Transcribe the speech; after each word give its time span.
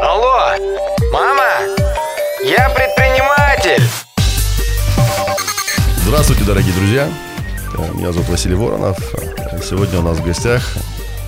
Алло, 0.00 0.56
мама, 1.12 1.44
я 2.42 2.70
предприниматель. 2.70 3.82
Здравствуйте, 6.06 6.44
дорогие 6.44 6.72
друзья. 6.72 7.08
Э, 7.76 7.92
Меня 7.94 8.12
зовут 8.12 8.30
Василий 8.30 8.54
Воронов. 8.54 8.96
Э, 9.14 9.60
Сегодня 9.62 9.98
у 9.98 10.02
нас 10.02 10.18
в 10.18 10.24
гостях 10.24 10.62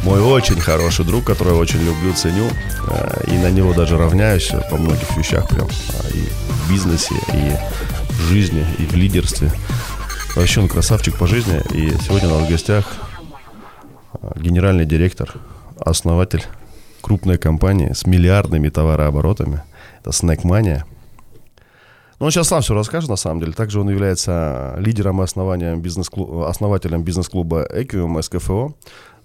мой 0.05 0.21
очень 0.23 0.59
хороший 0.61 1.05
друг, 1.05 1.27
которого 1.27 1.59
очень 1.61 1.85
люблю, 1.85 2.15
ценю. 2.15 2.49
э, 2.89 3.25
И 3.27 3.33
на 3.37 3.51
него 3.51 3.75
даже 3.75 3.99
равняюсь 3.99 4.51
по 4.71 4.77
многих 4.79 5.15
вещах 5.19 5.49
прям. 5.49 5.69
И 6.15 6.29
в 6.49 6.71
бизнесе, 6.71 7.15
и 7.35 7.57
в 8.11 8.21
жизни, 8.23 8.67
и 8.79 8.87
в 8.87 8.95
лидерстве. 8.95 9.53
Вообще 10.35 10.61
он 10.61 10.69
красавчик 10.69 11.15
по 11.17 11.27
жизни. 11.27 11.61
И 11.73 11.91
сегодня 12.07 12.29
у 12.31 12.39
нас 12.39 12.49
в 12.49 12.51
гостях 12.51 12.87
генеральный 14.37 14.85
директор, 14.85 15.35
основатель 15.79 16.45
крупной 17.01 17.39
компании 17.39 17.93
с 17.93 18.07
миллиардными 18.07 18.69
товарооборотами. 18.69 19.63
Это 20.01 20.11
Snackmania. 20.11 20.85
Ну, 22.19 22.27
он 22.27 22.31
сейчас 22.31 22.49
сам 22.49 22.63
все 22.63 22.75
расскажет, 22.75 23.11
на 23.11 23.17
самом 23.17 23.41
деле. 23.41 23.53
Также 23.53 23.81
он 23.81 23.91
является 23.91 24.77
лидером 24.79 25.21
и 25.21 25.25
основанием 25.25 25.83
бизнес 25.83 26.09
основателем 26.47 27.03
бизнес-клуба 27.03 27.67
Equium 27.67 28.23
СКФО, 28.23 28.75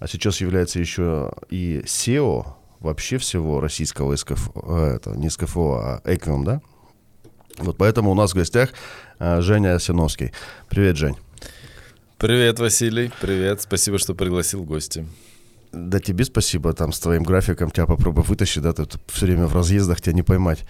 а 0.00 0.08
сейчас 0.08 0.40
является 0.40 0.80
еще 0.80 1.30
и 1.48 1.82
SEO 1.84 2.46
вообще 2.80 3.18
всего 3.18 3.60
российского 3.60 4.16
СКФО, 4.16 4.52
э, 4.54 4.96
это 4.96 5.10
не 5.10 5.30
СКФО, 5.30 5.78
а 5.78 6.02
Equium, 6.04 6.44
да? 6.44 6.60
Вот 7.58 7.76
поэтому 7.76 8.10
у 8.10 8.14
нас 8.14 8.32
в 8.32 8.34
гостях 8.34 8.70
э, 9.18 9.40
Женя 9.40 9.78
Синовский. 9.78 10.32
Привет, 10.68 10.96
Жень. 10.96 11.16
Привет, 12.18 12.58
Василий. 12.58 13.12
Привет. 13.20 13.60
Спасибо, 13.60 13.96
что 13.96 14.12
пригласил 14.12 14.64
в 14.64 14.66
гости. 14.66 15.06
Да 15.70 16.00
тебе 16.00 16.24
спасибо, 16.24 16.72
там 16.72 16.92
с 16.92 16.98
твоим 16.98 17.22
графиком 17.22 17.70
тебя 17.70 17.86
попробуй 17.86 18.24
вытащить, 18.24 18.62
да, 18.62 18.72
ты 18.72 18.88
все 19.06 19.26
время 19.26 19.46
в 19.46 19.54
разъездах, 19.54 20.00
тебя 20.00 20.14
не 20.14 20.24
поймать. 20.24 20.64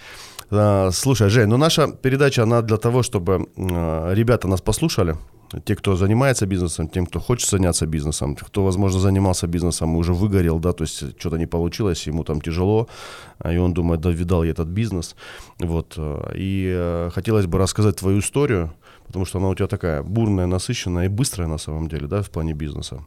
А, 0.50 0.91
Слушай, 0.92 1.31
Жень, 1.31 1.47
ну 1.47 1.56
наша 1.56 1.89
передача, 1.89 2.42
она 2.42 2.61
для 2.61 2.77
того, 2.77 3.03
чтобы 3.03 3.48
э, 3.56 4.14
ребята 4.14 4.47
нас 4.47 4.61
послушали, 4.61 5.17
те, 5.64 5.75
кто 5.75 5.97
занимается 5.97 6.45
бизнесом, 6.45 6.89
тем, 6.89 7.06
кто 7.06 7.19
хочет 7.19 7.48
заняться 7.48 7.87
бизнесом, 7.87 8.37
кто, 8.37 8.62
возможно, 8.62 9.00
занимался 9.00 9.47
бизнесом 9.47 9.94
и 9.94 9.98
уже 9.98 10.12
выгорел, 10.12 10.59
да, 10.59 10.72
то 10.72 10.84
есть 10.84 11.19
что-то 11.19 11.39
не 11.39 11.47
получилось, 11.47 12.06
ему 12.06 12.25
там 12.25 12.42
тяжело, 12.42 12.89
а, 13.39 13.55
и 13.55 13.56
он 13.56 13.72
думает, 13.72 14.00
да, 14.03 14.11
видал 14.11 14.44
я 14.44 14.50
этот 14.50 14.69
бизнес, 14.69 15.17
вот, 15.59 15.94
э, 15.97 16.33
и 16.34 16.70
э, 16.77 17.11
хотелось 17.15 17.47
бы 17.47 17.56
рассказать 17.56 17.97
твою 17.97 18.19
историю, 18.19 18.75
потому 19.09 19.25
что 19.25 19.39
она 19.39 19.48
у 19.48 19.55
тебя 19.55 19.67
такая 19.67 20.03
бурная, 20.03 20.47
насыщенная 20.47 21.06
и 21.06 21.09
быстрая 21.09 21.48
на 21.48 21.59
самом 21.59 21.89
деле, 21.89 22.06
да, 22.06 22.23
в 22.23 22.31
плане 22.31 22.53
бизнеса. 22.53 23.05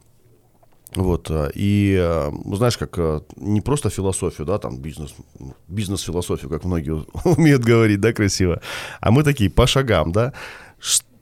Вот, 0.95 1.31
э, 1.31 1.51
и 1.55 1.97
э, 1.97 2.31
знаешь, 2.53 2.77
как 2.77 2.97
э, 2.97 3.21
не 3.37 3.61
просто 3.61 3.89
философию, 3.89 4.45
да, 4.45 4.57
там 4.57 4.77
бизнес, 4.77 5.13
бизнес-философию, 5.69 6.49
как 6.49 6.65
многие 6.65 7.05
умеют 7.23 7.63
говорить, 7.63 8.01
да, 8.01 8.11
красиво, 8.11 8.61
а 8.99 9.11
мы 9.11 9.23
такие 9.23 9.49
по 9.49 9.67
шагам, 9.67 10.11
да, 10.11 10.33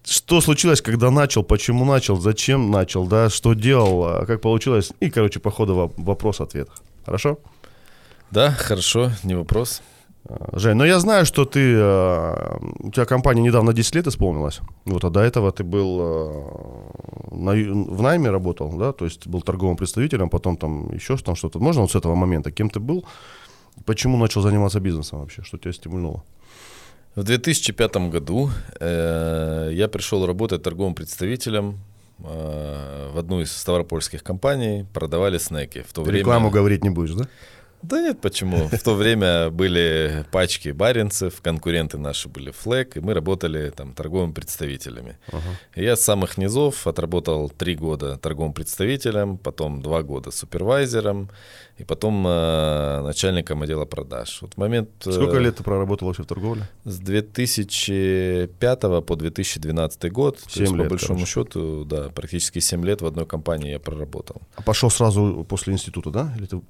что 0.03 0.41
случилось, 0.41 0.81
когда 0.81 1.11
начал, 1.11 1.43
почему 1.43 1.85
начал, 1.85 2.19
зачем 2.19 2.71
начал, 2.71 3.05
да, 3.05 3.29
что 3.29 3.53
делал, 3.53 4.25
как 4.25 4.41
получилось, 4.41 4.91
и, 5.01 5.11
короче, 5.11 5.39
по 5.39 5.51
ходу 5.51 5.75
во- 5.75 5.93
вопрос-ответ. 5.97 6.69
Хорошо? 7.05 7.37
Да, 8.31 8.51
хорошо, 8.51 9.11
не 9.23 9.35
вопрос. 9.35 9.83
Жень, 10.53 10.75
ну 10.75 10.85
я 10.85 10.99
знаю, 10.99 11.25
что 11.25 11.45
ты, 11.45 11.59
э, 11.59 12.57
у 12.79 12.91
тебя 12.91 13.05
компания 13.05 13.41
недавно 13.41 13.73
10 13.73 13.95
лет 13.95 14.07
исполнилась, 14.07 14.59
вот, 14.85 15.03
а 15.03 15.09
до 15.09 15.21
этого 15.21 15.51
ты 15.51 15.63
был 15.63 15.99
э, 16.01 17.35
на 17.35 17.51
в 17.51 18.01
найме 18.01 18.29
работал, 18.29 18.71
да, 18.77 18.91
то 18.91 19.05
есть 19.05 19.27
был 19.27 19.41
торговым 19.41 19.75
представителем, 19.75 20.29
потом 20.29 20.57
там 20.57 20.93
еще 20.93 21.17
там 21.17 21.35
что-то. 21.35 21.59
Можно 21.59 21.81
вот 21.81 21.91
с 21.91 21.95
этого 21.95 22.15
момента, 22.15 22.51
кем 22.51 22.69
ты 22.69 22.79
был, 22.79 23.05
почему 23.85 24.17
начал 24.17 24.41
заниматься 24.41 24.79
бизнесом 24.79 25.19
вообще, 25.19 25.41
что 25.41 25.57
тебя 25.57 25.73
стимульнуло? 25.73 26.23
В 27.15 27.23
2005 27.23 27.95
году 28.11 28.49
э, 28.79 29.71
я 29.73 29.87
пришел 29.87 30.25
работать 30.27 30.61
торговым 30.61 30.93
представителем 30.93 31.79
э, 32.19 33.09
в 33.13 33.17
одну 33.17 33.41
из 33.41 33.51
ставропольских 33.51 34.23
компаний, 34.23 34.85
продавали 34.93 35.39
снеки. 35.39 35.83
В 35.87 35.91
то 35.91 36.03
время... 36.03 36.19
Рекламу 36.19 36.51
говорить 36.51 36.83
не 36.83 36.91
будешь, 36.91 37.15
да? 37.15 37.27
Да 37.81 38.01
нет, 38.01 38.19
почему? 38.21 38.67
В 38.67 38.79
то 38.83 38.93
время 38.95 39.49
были 39.49 40.25
пачки 40.31 40.69
баринцев, 40.69 41.41
конкуренты 41.41 41.97
наши 41.97 42.27
были 42.27 42.51
Флэк, 42.51 42.97
и 42.97 42.99
мы 42.99 43.13
работали 43.13 43.69
там 43.69 43.93
торговыми 43.93 44.31
представителями. 44.33 45.17
И 45.75 45.83
я 45.83 45.95
с 45.95 46.01
самых 46.01 46.37
низов 46.37 46.87
отработал 46.87 47.49
три 47.49 47.75
года 47.75 48.17
торговым 48.17 48.53
представителем, 48.53 49.37
потом 49.37 49.81
два 49.81 50.03
года 50.03 50.31
супервайзером, 50.31 51.29
и 51.77 51.85
потом 51.85 52.25
э, 52.27 53.01
начальником 53.03 53.61
отдела 53.61 53.85
продаж. 53.85 54.39
Вот 54.41 54.57
момент... 54.57 54.89
э, 55.05 55.11
Сколько 55.11 55.37
лет 55.37 55.55
ты 55.55 55.63
проработал 55.63 56.07
вообще 56.09 56.23
в 56.23 56.25
торговле? 56.27 56.67
С 56.83 56.99
2005 56.99 58.79
по 59.05 59.15
2012 59.15 60.11
год, 60.11 60.37
то 60.37 60.49
Семь 60.49 60.61
есть, 60.63 60.73
по 60.73 60.77
лет, 60.77 60.89
большому 60.89 61.19
короче. 61.19 61.31
счету, 61.31 61.85
да, 61.85 62.09
практически 62.09 62.59
7 62.59 62.85
лет 62.85 63.01
в 63.01 63.05
одной 63.05 63.25
компании 63.25 63.71
я 63.71 63.79
проработал. 63.79 64.41
А 64.55 64.61
пошел 64.61 64.89
сразу 64.89 65.45
после 65.47 65.73
института, 65.73 66.11
да? 66.11 66.33
Или 66.37 66.45
ты... 66.47 66.61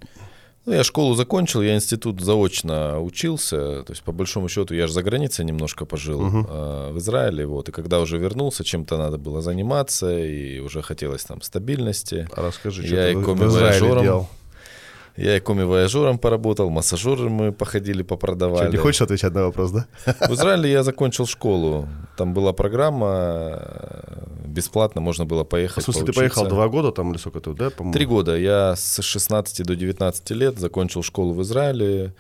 Ну, 0.66 0.74
я 0.74 0.84
школу 0.84 1.16
закончил, 1.16 1.62
я 1.62 1.74
институт 1.76 2.22
заочно 2.22 3.00
учился, 3.02 3.84
то 3.84 3.92
есть 3.92 4.04
по 4.04 4.12
большому 4.12 4.50
счету 4.50 4.76
я 4.76 4.88
же 4.88 4.94
за 4.94 5.02
границей 5.02 5.46
немножко 5.46 5.86
пожил 5.86 6.22
э, 6.22 6.92
в 6.92 6.98
Израиле, 7.00 7.46
вот, 7.46 7.70
и 7.70 7.72
когда 7.72 8.00
уже 8.00 8.18
вернулся, 8.18 8.64
чем-то 8.64 8.98
надо 8.98 9.18
было 9.18 9.42
заниматься, 9.42 10.16
и 10.20 10.60
уже 10.60 10.82
хотелось 10.82 11.24
там 11.24 11.42
стабильности. 11.42 12.28
А 12.36 12.42
расскажи, 12.44 12.86
что 12.86 12.96
Я 12.96 13.06
ты 13.06 13.12
и 13.14 13.16
в- 13.16 13.48
Израиле 13.48 13.80
делал. 14.04 14.28
Я 15.20 15.36
и 15.36 15.40
коми-вояжером 15.42 16.18
поработал, 16.18 16.70
массажеры 16.70 17.30
мы 17.30 17.52
походили, 17.52 17.98
Что, 18.04 18.06
попродавали. 18.16 18.72
не 18.72 18.78
хочешь 18.78 19.02
отвечать 19.02 19.34
на 19.34 19.44
вопрос, 19.44 19.72
да? 19.72 19.86
В 20.06 20.34
Израиле 20.34 20.72
я 20.72 20.84
закончил 20.90 21.26
школу. 21.26 21.90
Там 22.16 22.34
была 22.34 22.54
программа, 22.54 23.60
э, 23.60 24.24
бесплатно 24.46 25.02
можно 25.02 25.26
было 25.26 25.44
В 25.44 25.50
поехать. 25.50 25.84
смысле, 25.84 26.06
ты 26.06 26.14
поучиться. 26.14 26.36
поехал 26.40 26.48
два 26.48 26.70
года 26.70 26.92
там 26.94 27.12
или 27.12 27.18
сколько 27.18 27.42
ты, 27.42 27.54
да? 27.54 27.70
по-моему? 27.70 27.94
Три 27.94 28.06
года. 28.06 28.38
Я 28.38 28.76
с 28.78 29.02
16 29.02 29.66
до 29.66 29.76
19 29.76 30.32
лет 30.32 30.58
закончил 30.58 31.04
школу 31.04 31.34
в 31.34 31.42
Израиле, 31.42 32.14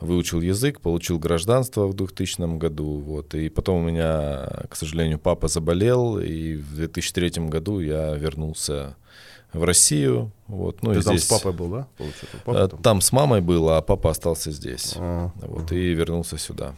выучил 0.00 0.40
язык, 0.40 0.80
получил 0.80 1.18
гражданство 1.18 1.86
в 1.86 1.92
2000 1.94 2.56
году. 2.56 3.00
Вот. 3.00 3.34
И 3.34 3.50
потом 3.50 3.84
у 3.84 3.86
меня, 3.86 4.48
к 4.70 4.76
сожалению, 4.76 5.18
папа 5.18 5.48
заболел, 5.48 6.18
и 6.18 6.56
в 6.56 6.74
2003 6.74 7.48
году 7.48 7.80
я 7.80 8.14
вернулся 8.14 8.96
в 9.52 9.64
Россию. 9.64 10.30
Вот. 10.46 10.82
Ну, 10.82 10.92
Ты 10.94 11.00
и 11.00 11.02
там 11.02 11.16
здесь... 11.16 11.26
с 11.28 11.30
папой 11.30 11.52
был, 11.52 11.68
да? 11.68 11.86
Получается, 11.96 12.26
Э, 12.34 12.38
папа 12.44 12.68
там? 12.68 12.82
Там 12.82 13.00
с 13.00 13.12
мамой 13.12 13.40
был, 13.40 13.68
а 13.70 13.80
папа 13.82 14.10
остался 14.10 14.50
здесь. 14.52 14.94
А, 14.98 15.30
Вот, 15.42 15.72
и 15.72 15.92
вернулся 15.94 16.38
сюда. 16.38 16.74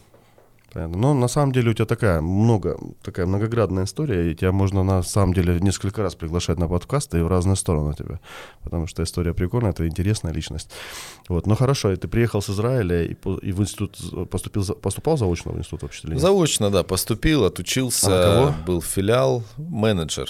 Понятно. 0.73 0.97
Но 0.97 1.13
на 1.13 1.27
самом 1.27 1.51
деле 1.51 1.69
у 1.69 1.73
тебя 1.75 1.85
такая 1.85 2.19
много, 2.19 2.79
такая 3.03 3.27
многоградная 3.27 3.83
история, 3.83 4.31
и 4.31 4.35
тебя 4.35 4.51
можно 4.51 4.81
на 4.83 5.03
самом 5.03 5.35
деле 5.35 5.59
несколько 5.59 6.01
раз 6.01 6.15
приглашать 6.15 6.57
на 6.57 6.67
подкасты 6.67 7.19
и 7.19 7.21
в 7.21 7.27
разные 7.27 7.55
стороны 7.55 7.93
тебя, 7.93 8.19
потому 8.63 8.87
что 8.87 9.03
история 9.03 9.35
прикольная, 9.35 9.69
это 9.69 9.87
интересная 9.87 10.33
личность. 10.33 10.71
Вот, 11.29 11.45
ну 11.45 11.55
хорошо, 11.55 11.91
и 11.91 11.95
ты 11.95 12.07
приехал 12.07 12.41
с 12.41 12.49
Израиля 12.49 13.03
и, 13.03 13.13
по- 13.13 13.37
и 13.37 13.51
в 13.51 13.61
институт 13.61 13.99
поступил, 14.31 14.65
поступал 14.65 15.15
заочно 15.15 15.51
в 15.51 15.59
институт 15.59 15.83
вообще? 15.83 16.17
Заочно, 16.17 16.71
да, 16.71 16.81
поступил, 16.83 17.45
отучился, 17.45 18.47
А 18.47 18.55
был 18.65 18.81
филиал, 18.81 19.43
менеджер. 19.57 20.27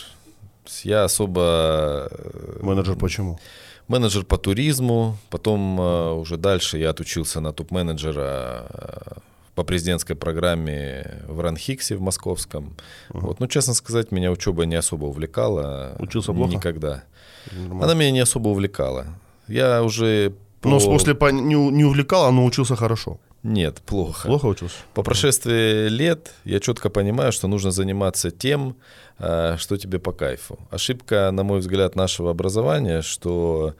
Я 0.83 1.03
особо... 1.05 2.07
э, 2.11 2.59
Менеджер 2.61 2.95
почему? 2.95 3.39
Менеджер 3.87 4.23
по 4.23 4.37
туризму, 4.37 5.17
потом 5.29 5.79
э, 5.79 6.13
уже 6.13 6.37
дальше 6.37 6.77
я 6.77 6.89
отучился 6.91 7.41
на 7.41 7.51
топ-менеджера 7.51 8.65
э, 8.69 9.19
по 9.55 9.63
президентской 9.63 10.15
программе 10.15 11.21
в 11.27 11.41
Ранхиксе 11.41 11.95
в 11.95 12.01
Московском. 12.01 12.75
Вот, 13.09 13.39
ну, 13.39 13.47
честно 13.47 13.73
сказать, 13.73 14.11
меня 14.11 14.31
учеба 14.31 14.65
не 14.65 14.75
особо 14.75 15.05
увлекала. 15.05 15.95
Учился 15.99 16.33
плохо? 16.33 16.53
Никогда. 16.55 17.03
Нормально. 17.51 17.83
Она 17.83 17.93
меня 17.93 18.11
не 18.11 18.21
особо 18.21 18.49
увлекала. 18.49 19.05
Я 19.49 19.83
уже... 19.83 20.33
Ну, 20.63 20.71
по- 20.77 20.79
смысле, 20.79 21.13
по- 21.13 21.31
не, 21.31 21.55
не 21.55 21.83
увлекал, 21.83 22.25
а 22.25 22.31
научился 22.31 22.75
хорошо. 22.75 23.17
Нет, 23.43 23.81
плохо. 23.85 24.27
Плохо 24.27 24.45
учился? 24.45 24.75
По 24.93 25.03
прошествии 25.03 25.89
лет 25.89 26.31
я 26.45 26.59
четко 26.61 26.89
понимаю, 26.89 27.33
что 27.33 27.47
нужно 27.47 27.71
заниматься 27.71 28.31
тем, 28.31 28.77
э, 29.19 29.57
что 29.59 29.77
тебе 29.77 29.99
по 29.99 30.13
кайфу. 30.13 30.57
Ошибка, 30.71 31.29
на 31.31 31.43
мой 31.43 31.59
взгляд, 31.59 31.95
нашего 31.95 32.31
образования, 32.31 33.01
что 33.01 33.75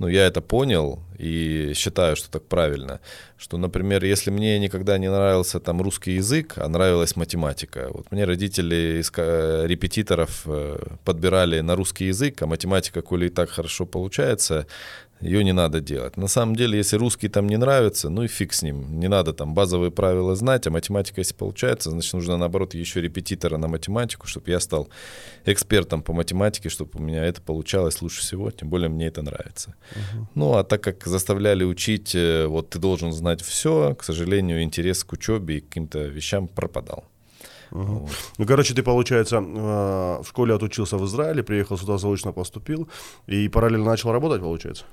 ну, 0.00 0.08
я 0.08 0.26
это 0.26 0.40
понял 0.40 1.00
и 1.18 1.72
считаю, 1.74 2.16
что 2.16 2.30
так 2.30 2.44
правильно, 2.46 3.00
что, 3.36 3.58
например, 3.58 4.02
если 4.02 4.30
мне 4.30 4.58
никогда 4.58 4.96
не 4.96 5.10
нравился 5.10 5.60
там 5.60 5.82
русский 5.82 6.12
язык, 6.12 6.54
а 6.56 6.68
нравилась 6.68 7.16
математика, 7.16 7.88
вот 7.92 8.10
мне 8.10 8.24
родители 8.24 9.00
из 9.00 9.10
репетиторов 9.10 10.42
э, 10.46 10.78
подбирали 11.04 11.60
на 11.60 11.76
русский 11.76 12.06
язык, 12.06 12.40
а 12.40 12.46
математика, 12.46 13.02
коли 13.02 13.26
и 13.26 13.28
так 13.28 13.50
хорошо 13.50 13.84
получается, 13.84 14.66
ее 15.20 15.44
не 15.44 15.52
надо 15.52 15.80
делать. 15.80 16.16
На 16.16 16.28
самом 16.28 16.56
деле, 16.56 16.78
если 16.78 16.96
русский 16.96 17.28
там 17.28 17.46
не 17.46 17.56
нравится, 17.56 18.08
ну 18.08 18.22
и 18.22 18.28
фиг 18.28 18.52
с 18.52 18.62
ним. 18.62 18.98
Не 18.98 19.08
надо 19.08 19.32
там 19.32 19.54
базовые 19.54 19.90
правила 19.90 20.34
знать, 20.34 20.66
а 20.66 20.70
математика, 20.70 21.20
если 21.20 21.34
получается, 21.34 21.90
значит, 21.90 22.14
нужно, 22.14 22.36
наоборот, 22.36 22.74
еще 22.74 23.00
репетитора 23.00 23.58
на 23.58 23.68
математику, 23.68 24.26
чтобы 24.26 24.50
я 24.50 24.60
стал 24.60 24.88
экспертом 25.44 26.02
по 26.02 26.12
математике, 26.12 26.68
чтобы 26.68 26.90
у 26.94 27.02
меня 27.02 27.24
это 27.24 27.42
получалось 27.42 28.02
лучше 28.02 28.20
всего, 28.20 28.50
тем 28.50 28.70
более 28.70 28.88
мне 28.88 29.08
это 29.08 29.22
нравится. 29.22 29.74
Uh-huh. 29.92 30.24
Ну, 30.34 30.54
а 30.54 30.64
так 30.64 30.82
как 30.82 31.06
заставляли 31.06 31.64
учить, 31.64 32.14
э, 32.14 32.46
вот 32.46 32.70
ты 32.70 32.78
должен 32.78 33.12
знать 33.12 33.42
все, 33.42 33.94
к 33.94 34.04
сожалению, 34.04 34.62
интерес 34.62 35.04
к 35.04 35.12
учебе 35.12 35.58
и 35.58 35.60
к 35.60 35.68
каким-то 35.68 35.98
вещам 35.98 36.48
пропадал. 36.48 37.09
Угу. 37.72 37.82
Вот. 37.82 38.10
Ну, 38.38 38.46
короче, 38.46 38.74
ты, 38.74 38.82
получается, 38.82 39.36
э, 39.36 40.22
в 40.22 40.26
школе 40.26 40.54
отучился 40.54 40.96
в 40.96 41.04
Израиле, 41.04 41.42
приехал 41.42 41.78
сюда 41.78 41.98
заочно 41.98 42.32
поступил 42.32 42.88
и 43.26 43.48
параллельно 43.48 43.86
начал 43.86 44.12
работать, 44.12 44.40
получается? 44.40 44.84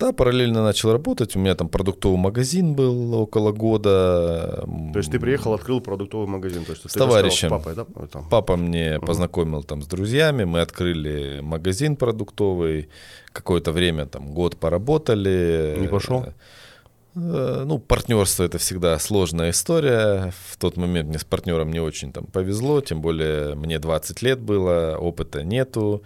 Да, 0.00 0.12
параллельно 0.12 0.64
начал 0.64 0.92
работать. 0.92 1.36
У 1.36 1.38
меня 1.38 1.54
там 1.54 1.68
продуктовый 1.68 2.18
магазин 2.18 2.72
был 2.72 3.14
около 3.14 3.52
года. 3.52 4.64
То 4.92 4.98
есть 4.98 5.10
ты 5.10 5.20
приехал, 5.20 5.52
открыл 5.52 5.82
продуктовый 5.82 6.26
магазин? 6.26 6.64
То 6.64 6.72
есть 6.72 6.90
с 6.90 6.94
товарищем. 6.94 7.48
С 7.48 7.50
папой, 7.50 7.74
да? 7.74 7.84
Там. 8.06 8.26
Папа 8.30 8.56
мне 8.56 8.96
угу. 8.96 9.06
познакомил 9.06 9.62
там 9.62 9.82
с 9.82 9.86
друзьями. 9.86 10.44
Мы 10.44 10.62
открыли 10.62 11.40
магазин 11.42 11.96
продуктовый. 11.96 12.88
Какое-то 13.32 13.72
время, 13.72 14.06
там, 14.06 14.32
год 14.32 14.56
поработали. 14.56 15.76
Не 15.78 15.88
пошел? 15.88 16.24
Э, 17.14 17.64
ну, 17.66 17.78
партнерство 17.78 18.44
это 18.44 18.58
всегда 18.58 18.98
сложная 18.98 19.50
история. 19.50 20.32
В 20.48 20.56
тот 20.56 20.76
момент 20.76 21.08
мне 21.08 21.18
с 21.18 21.24
партнером 21.24 21.72
не 21.72 21.80
очень 21.80 22.12
там 22.12 22.24
повезло, 22.26 22.80
тем 22.80 23.00
более 23.00 23.54
мне 23.54 23.78
20 23.78 24.22
лет 24.22 24.40
было, 24.40 24.96
опыта 24.98 25.42
нету. 25.42 26.02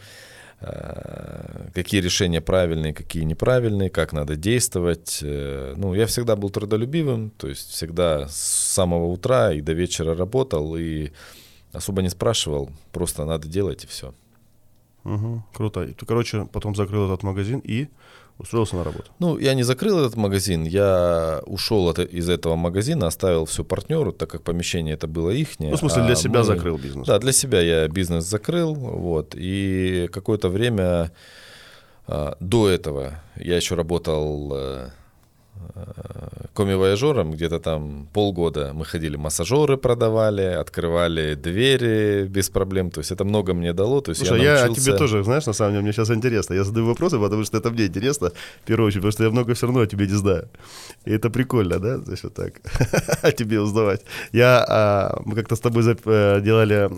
Э, 0.60 1.68
какие 1.74 2.00
решения 2.00 2.40
правильные, 2.40 2.94
какие 2.94 3.24
неправильные, 3.24 3.90
как 3.90 4.12
надо 4.12 4.36
действовать. 4.36 5.20
Э, 5.22 5.74
ну, 5.76 5.94
я 5.94 6.06
всегда 6.06 6.36
был 6.36 6.50
трудолюбивым, 6.50 7.30
то 7.30 7.48
есть 7.48 7.70
всегда 7.70 8.28
с 8.28 8.36
самого 8.36 9.06
утра 9.06 9.52
и 9.52 9.60
до 9.60 9.72
вечера 9.72 10.14
работал 10.14 10.76
и 10.76 11.10
особо 11.72 12.02
не 12.02 12.08
спрашивал, 12.08 12.70
просто 12.92 13.24
надо 13.24 13.48
делать 13.48 13.84
и 13.84 13.86
все. 13.86 14.14
Угу, 15.04 15.44
круто. 15.52 15.86
Ты, 15.86 16.06
короче, 16.06 16.46
потом 16.50 16.74
закрыл 16.74 17.06
этот 17.06 17.22
магазин 17.24 17.58
и 17.58 17.88
устроился 18.38 18.76
на 18.76 18.84
работу? 18.84 19.10
Ну, 19.18 19.38
я 19.38 19.54
не 19.54 19.62
закрыл 19.62 19.98
этот 19.98 20.16
магазин, 20.16 20.64
я 20.64 21.40
ушел 21.46 21.88
от, 21.88 21.98
из 21.98 22.28
этого 22.28 22.56
магазина, 22.56 23.06
оставил 23.06 23.44
все 23.44 23.64
партнеру, 23.64 24.12
так 24.12 24.30
как 24.30 24.42
помещение 24.42 24.94
это 24.94 25.06
было 25.06 25.30
их. 25.30 25.48
Ну, 25.58 25.70
в 25.72 25.78
смысле, 25.78 26.02
для 26.02 26.12
а 26.12 26.16
себя 26.16 26.38
мы... 26.40 26.44
закрыл 26.44 26.78
бизнес? 26.78 27.06
Да, 27.06 27.18
для 27.18 27.32
себя 27.32 27.60
я 27.60 27.88
бизнес 27.88 28.24
закрыл, 28.24 28.74
вот, 28.74 29.34
и 29.36 30.08
какое-то 30.12 30.48
время 30.48 31.12
а, 32.06 32.36
до 32.40 32.68
этого 32.68 33.22
я 33.36 33.56
еще 33.56 33.74
работал 33.74 34.52
э, 34.54 34.88
коми-вояжером, 36.54 37.32
где-то 37.32 37.58
там 37.58 38.06
полгода 38.12 38.72
мы 38.74 38.84
ходили, 38.84 39.16
массажеры 39.16 39.76
продавали, 39.76 40.42
открывали 40.42 41.34
двери 41.34 42.26
без 42.28 42.48
проблем, 42.48 42.90
то 42.90 43.00
есть 43.00 43.10
это 43.10 43.24
много 43.24 43.54
мне 43.54 43.72
дало. 43.72 44.00
То 44.00 44.10
есть 44.10 44.26
Слушай, 44.26 44.42
я, 44.42 44.54
научился... 44.54 44.80
я 44.80 44.84
тебе 44.84 44.98
тоже, 44.98 45.24
знаешь, 45.24 45.46
на 45.46 45.52
самом 45.52 45.72
деле, 45.72 45.82
мне 45.82 45.92
сейчас 45.92 46.10
интересно, 46.10 46.54
я 46.54 46.64
задаю 46.64 46.86
вопросы, 46.86 47.18
потому 47.18 47.44
что 47.44 47.58
это 47.58 47.70
мне 47.70 47.86
интересно, 47.86 48.30
в 48.62 48.66
первую 48.66 48.86
очередь, 48.86 49.02
потому 49.02 49.12
что 49.12 49.24
я 49.24 49.30
много 49.30 49.54
все 49.54 49.66
равно 49.66 49.80
о 49.80 49.86
тебе 49.86 50.06
не 50.06 50.14
знаю. 50.14 50.48
И 51.06 51.10
это 51.10 51.30
прикольно, 51.30 51.78
да, 51.78 51.98
значит, 51.98 52.34
так, 52.34 52.54
о 53.22 53.32
тебе 53.32 53.60
узнавать. 53.60 54.02
Я, 54.32 54.64
а, 54.68 55.20
мы 55.24 55.34
как-то 55.34 55.56
с 55.56 55.60
тобой 55.60 55.82
э, 55.84 56.40
делали 56.40 56.88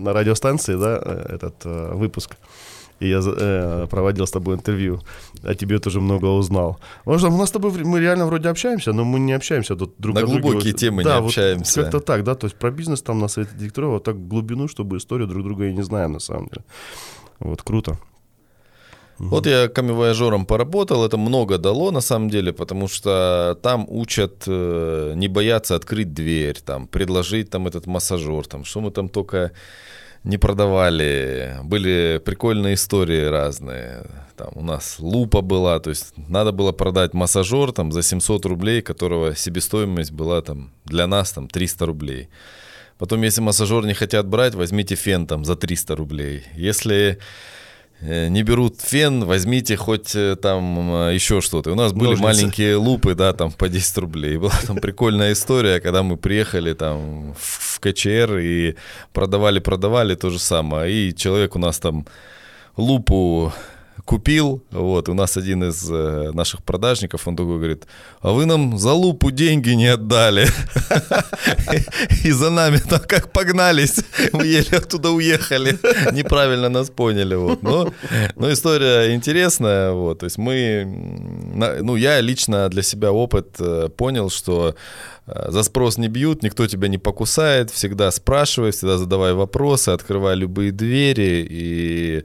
на 0.00 0.12
радиостанции, 0.12 0.74
да, 0.76 1.00
э, 1.04 1.34
этот 1.34 1.54
а, 1.64 1.94
выпуск, 1.94 2.36
и 3.00 3.08
я 3.08 3.20
э, 3.24 3.86
проводил 3.90 4.26
с 4.26 4.30
тобой 4.30 4.56
интервью, 4.56 5.00
о 5.42 5.54
тебе 5.54 5.78
тоже 5.78 6.00
много 6.00 6.26
узнал. 6.26 6.78
Может, 7.04 7.30
у 7.30 7.36
нас 7.36 7.48
с 7.48 7.52
тобой 7.52 7.70
мы 7.84 8.00
реально 8.00 8.26
вроде 8.26 8.48
общаемся, 8.48 8.92
но 8.92 9.04
мы 9.04 9.20
не 9.20 9.32
общаемся 9.32 9.76
тут 9.76 9.94
друг 9.98 10.14
На 10.14 10.22
глубокие 10.22 10.60
друга. 10.60 10.78
темы 10.78 11.04
да, 11.04 11.14
не 11.14 11.20
вот 11.20 11.28
общаемся. 11.28 11.82
Как-то 11.82 12.00
так, 12.00 12.24
да, 12.24 12.34
то 12.34 12.46
есть 12.46 12.56
про 12.56 12.70
бизнес 12.70 13.02
там 13.02 13.18
на 13.18 13.28
совете 13.28 13.52
директоров 13.56 13.90
вот 13.90 14.04
так 14.04 14.28
глубину, 14.28 14.68
чтобы 14.68 14.96
историю 14.96 15.28
друг 15.28 15.44
друга 15.44 15.66
и 15.66 15.72
не 15.72 15.82
знаем 15.82 16.12
на 16.12 16.20
самом 16.20 16.48
деле. 16.48 16.64
Вот, 17.40 17.62
круто. 17.62 17.98
Вот 19.18 19.46
я 19.46 19.68
камевояжером 19.68 20.46
поработал, 20.46 21.04
это 21.04 21.16
много 21.16 21.58
дало 21.58 21.90
на 21.90 22.00
самом 22.00 22.30
деле, 22.30 22.52
потому 22.52 22.88
что 22.88 23.58
там 23.62 23.84
учат 23.88 24.44
э, 24.46 25.12
не 25.16 25.26
бояться 25.28 25.74
открыть 25.74 26.12
дверь, 26.12 26.58
там, 26.64 26.86
предложить 26.86 27.50
там 27.50 27.66
этот 27.66 27.86
массажер, 27.86 28.46
там, 28.46 28.64
что 28.64 28.80
мы 28.80 28.92
там 28.92 29.08
только 29.08 29.50
не 30.28 30.36
продавали. 30.36 31.56
Были 31.64 32.20
прикольные 32.22 32.74
истории 32.74 33.24
разные. 33.24 34.04
Там 34.36 34.50
у 34.54 34.62
нас 34.62 34.96
лупа 34.98 35.40
была, 35.40 35.80
то 35.80 35.90
есть 35.90 36.12
надо 36.16 36.52
было 36.52 36.70
продать 36.70 37.14
массажер 37.14 37.72
там 37.72 37.90
за 37.92 38.02
700 38.02 38.44
рублей, 38.44 38.82
которого 38.82 39.34
себестоимость 39.34 40.12
была 40.12 40.42
там 40.42 40.70
для 40.84 41.06
нас 41.06 41.32
там 41.32 41.48
300 41.48 41.86
рублей. 41.86 42.28
Потом, 42.98 43.22
если 43.22 43.40
массажер 43.40 43.86
не 43.86 43.94
хотят 43.94 44.28
брать, 44.28 44.54
возьмите 44.54 44.96
фен 44.96 45.26
там 45.26 45.44
за 45.44 45.56
300 45.56 45.96
рублей. 45.96 46.44
Если 46.54 47.18
не 48.00 48.42
берут 48.44 48.80
фен, 48.80 49.24
возьмите 49.24 49.76
хоть 49.76 50.14
э, 50.14 50.36
там 50.36 51.08
э, 51.08 51.14
еще 51.14 51.40
что-то. 51.40 51.72
У 51.72 51.74
нас 51.74 51.92
были 51.92 52.10
Ножницы. 52.10 52.22
маленькие 52.22 52.76
лупы, 52.76 53.14
да, 53.14 53.32
там 53.32 53.50
по 53.50 53.68
10 53.68 53.98
рублей. 53.98 54.36
Была 54.36 54.54
там 54.66 54.76
прикольная 54.76 55.32
история, 55.32 55.80
когда 55.80 56.02
мы 56.02 56.16
приехали 56.16 56.74
там 56.74 57.34
в 57.36 57.80
КЧР 57.80 58.38
и 58.38 58.76
продавали-продавали 59.12 60.14
то 60.14 60.30
же 60.30 60.38
самое. 60.38 60.92
И 60.92 61.14
человек 61.14 61.56
у 61.56 61.58
нас 61.58 61.78
там 61.80 62.06
лупу 62.76 63.52
купил, 64.04 64.62
вот, 64.70 65.08
у 65.08 65.14
нас 65.14 65.36
один 65.36 65.64
из 65.64 65.90
э, 65.90 66.30
наших 66.32 66.62
продажников, 66.62 67.26
он 67.28 67.36
такой 67.36 67.56
говорит, 67.56 67.86
а 68.20 68.32
вы 68.32 68.46
нам 68.46 68.78
за 68.78 68.92
лупу 68.92 69.30
деньги 69.30 69.70
не 69.70 69.86
отдали. 69.86 70.46
И 72.24 72.30
за 72.30 72.50
нами 72.50 72.78
там 72.78 73.00
как 73.00 73.32
погнались, 73.32 74.00
мы 74.32 74.46
еле 74.46 74.78
оттуда 74.78 75.10
уехали, 75.10 75.78
неправильно 76.12 76.68
нас 76.68 76.90
поняли, 76.90 77.34
вот. 77.34 77.62
Но, 77.62 77.92
но 78.36 78.52
история 78.52 79.14
интересная, 79.14 79.92
вот, 79.92 80.20
то 80.20 80.24
есть 80.24 80.38
мы, 80.38 80.84
ну, 81.82 81.96
я 81.96 82.20
лично 82.20 82.68
для 82.68 82.82
себя 82.82 83.12
опыт 83.12 83.56
э, 83.60 83.88
понял, 83.96 84.30
что 84.30 84.74
за 85.48 85.62
спрос 85.62 85.98
не 85.98 86.08
бьют, 86.08 86.42
никто 86.42 86.66
тебя 86.66 86.88
не 86.88 86.98
покусает, 86.98 87.70
всегда 87.70 88.10
спрашивай, 88.10 88.70
всегда 88.70 88.98
задавай 88.98 89.32
вопросы, 89.32 89.90
открывай 89.90 90.36
любые 90.36 90.72
двери 90.72 91.46
и 91.50 92.24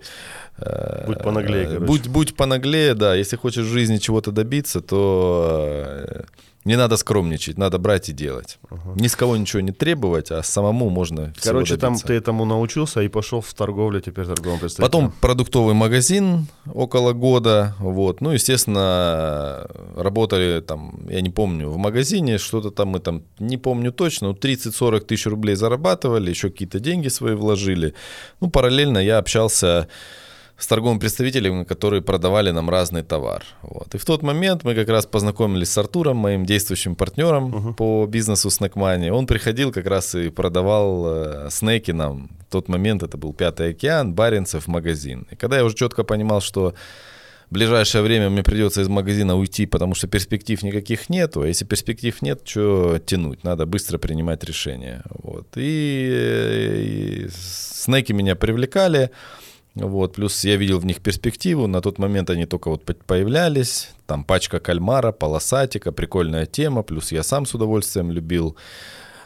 Э, 0.57 1.05
будь 1.07 1.19
понаглее, 1.19 1.65
короче. 1.65 1.85
Будь, 1.85 2.07
будь 2.07 2.35
понаглее, 2.35 2.93
да. 2.93 3.15
Если 3.15 3.35
хочешь 3.35 3.65
в 3.65 3.71
жизни 3.71 3.97
чего-то 3.97 4.31
добиться, 4.31 4.81
то 4.81 5.59
э, 5.59 6.23
не 6.65 6.77
надо 6.77 6.97
скромничать, 6.97 7.57
надо 7.57 7.77
брать 7.77 8.09
и 8.09 8.13
делать. 8.13 8.59
Ага. 8.69 8.93
Ни 8.95 9.07
с 9.07 9.15
кого 9.15 9.37
ничего 9.37 9.61
не 9.61 9.71
требовать, 9.71 10.31
а 10.31 10.43
самому 10.43 10.89
можно 10.89 11.33
Короче, 11.41 11.77
там 11.77 11.97
ты 11.97 12.13
этому 12.13 12.45
научился 12.45 13.01
и 13.01 13.07
пошел 13.07 13.41
в 13.41 13.53
торговлю, 13.53 13.99
теперь 13.99 14.25
торговым 14.25 14.59
представителем. 14.59 14.91
Потом 14.91 15.13
продуктовый 15.21 15.73
магазин 15.73 16.47
около 16.73 17.13
года, 17.13 17.75
вот. 17.79 18.21
Ну, 18.21 18.31
естественно, 18.31 19.67
работали 19.95 20.61
там, 20.61 21.07
я 21.09 21.21
не 21.21 21.29
помню, 21.29 21.69
в 21.69 21.77
магазине 21.77 22.37
что-то 22.37 22.71
там 22.71 22.89
мы 22.89 22.99
там, 22.99 23.23
не 23.39 23.57
помню 23.57 23.91
точно, 23.91 24.27
30-40 24.27 25.01
тысяч 25.01 25.25
рублей 25.25 25.55
зарабатывали, 25.55 26.29
еще 26.29 26.49
какие-то 26.49 26.79
деньги 26.79 27.09
свои 27.09 27.35
вложили. 27.35 27.93
Ну, 28.41 28.49
параллельно 28.49 28.99
я 28.99 29.17
общался 29.17 29.87
с 30.57 30.67
торговыми 30.67 30.99
представителями, 30.99 31.63
которые 31.63 32.01
продавали 32.01 32.51
нам 32.51 32.69
разный 32.69 33.03
товар. 33.03 33.43
Вот. 33.61 33.95
И 33.95 33.97
в 33.97 34.05
тот 34.05 34.21
момент 34.21 34.63
мы 34.63 34.75
как 34.75 34.87
раз 34.89 35.05
познакомились 35.05 35.69
с 35.69 35.77
Артуром, 35.77 36.17
моим 36.17 36.45
действующим 36.45 36.95
партнером 36.95 37.55
uh-huh. 37.55 37.73
по 37.73 38.05
бизнесу 38.05 38.49
Снэкмани. 38.49 39.09
Он 39.09 39.25
приходил 39.25 39.71
как 39.71 39.87
раз 39.87 40.15
и 40.15 40.29
продавал 40.29 41.05
э, 41.07 41.47
снеки 41.49 41.91
нам. 41.91 42.29
В 42.47 42.51
тот 42.51 42.69
момент 42.69 43.03
это 43.03 43.17
был 43.17 43.33
Пятый 43.33 43.71
океан, 43.71 44.13
Баренцев 44.13 44.67
магазин. 44.67 45.27
И 45.31 45.35
когда 45.35 45.57
я 45.57 45.65
уже 45.65 45.75
четко 45.75 46.03
понимал, 46.03 46.39
что 46.39 46.75
в 47.49 47.53
ближайшее 47.53 48.01
время 48.01 48.29
мне 48.29 48.41
придется 48.41 48.81
из 48.81 48.87
магазина 48.87 49.35
уйти, 49.35 49.65
потому 49.65 49.95
что 49.95 50.07
перспектив 50.07 50.63
никаких 50.63 51.09
нету. 51.09 51.41
А 51.41 51.47
если 51.47 51.65
перспектив 51.65 52.19
нет, 52.21 52.41
что 52.45 52.99
тянуть? 52.99 53.43
Надо 53.43 53.65
быстро 53.65 53.97
принимать 53.97 54.43
решения. 54.43 55.03
Вот. 55.09 55.47
И, 55.55 57.25
и 57.25 57.29
снеки 57.31 58.11
меня 58.11 58.35
привлекали. 58.35 59.11
Вот, 59.75 60.13
плюс 60.13 60.43
я 60.43 60.55
видел 60.55 60.79
в 60.79 60.85
них 60.85 61.01
перспективу, 61.01 61.65
на 61.65 61.81
тот 61.81 61.97
момент 61.97 62.29
они 62.29 62.45
только 62.45 62.69
вот 62.69 62.83
появлялись, 63.07 63.89
там 64.05 64.23
пачка 64.23 64.59
кальмара, 64.59 65.11
полосатика, 65.11 65.91
прикольная 65.91 66.45
тема, 66.45 66.83
плюс 66.83 67.11
я 67.11 67.23
сам 67.23 67.47
с 67.47 67.55
удовольствием 67.55 68.11
любил 68.11 68.55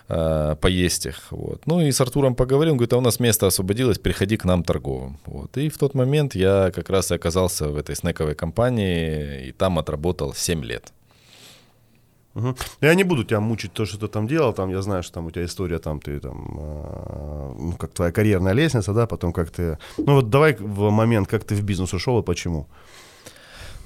э, 0.07 0.55
поесть 0.61 1.05
их, 1.05 1.31
вот. 1.31 1.63
Ну 1.65 1.81
и 1.81 1.91
с 1.91 1.99
Артуром 1.99 2.33
поговорил, 2.33 2.73
он 2.73 2.77
говорит, 2.77 2.93
а 2.93 2.97
у 2.97 3.01
нас 3.01 3.19
место 3.19 3.47
освободилось, 3.47 3.99
приходи 3.99 4.37
к 4.37 4.45
нам 4.45 4.63
торговым, 4.63 5.19
вот. 5.25 5.57
И 5.57 5.67
в 5.67 5.77
тот 5.77 5.93
момент 5.95 6.33
я 6.33 6.71
как 6.73 6.89
раз 6.89 7.11
и 7.11 7.15
оказался 7.15 7.67
в 7.67 7.75
этой 7.75 7.95
снековой 7.95 8.35
компании, 8.35 9.47
и 9.47 9.51
там 9.51 9.77
отработал 9.79 10.33
7 10.33 10.63
лет. 10.63 10.93
Угу. 12.37 12.55
Я 12.81 12.93
не 12.95 13.03
буду 13.03 13.23
тебя 13.23 13.39
мучить 13.39 13.73
то, 13.73 13.85
что 13.85 13.97
ты 13.97 14.07
там 14.07 14.27
делал, 14.27 14.53
там 14.53 14.69
я 14.69 14.81
знаю, 14.81 15.01
что 15.01 15.13
там 15.13 15.25
у 15.25 15.31
тебя 15.31 15.45
история, 15.45 15.79
там 15.79 15.99
ты 15.99 16.19
там, 16.19 16.57
э, 16.59 17.53
ну 17.57 17.73
как 17.79 17.93
твоя 17.93 18.11
карьерная 18.11 18.53
лестница, 18.53 18.93
да, 18.93 19.07
потом 19.07 19.33
как 19.33 19.49
ты, 19.49 19.79
ну 19.97 20.13
вот 20.13 20.29
давай 20.29 20.55
в 20.55 20.91
момент, 20.91 21.27
как 21.27 21.43
ты 21.43 21.55
в 21.55 21.63
бизнес 21.63 21.93
ушел 21.93 22.19
и 22.19 22.23
почему. 22.23 22.67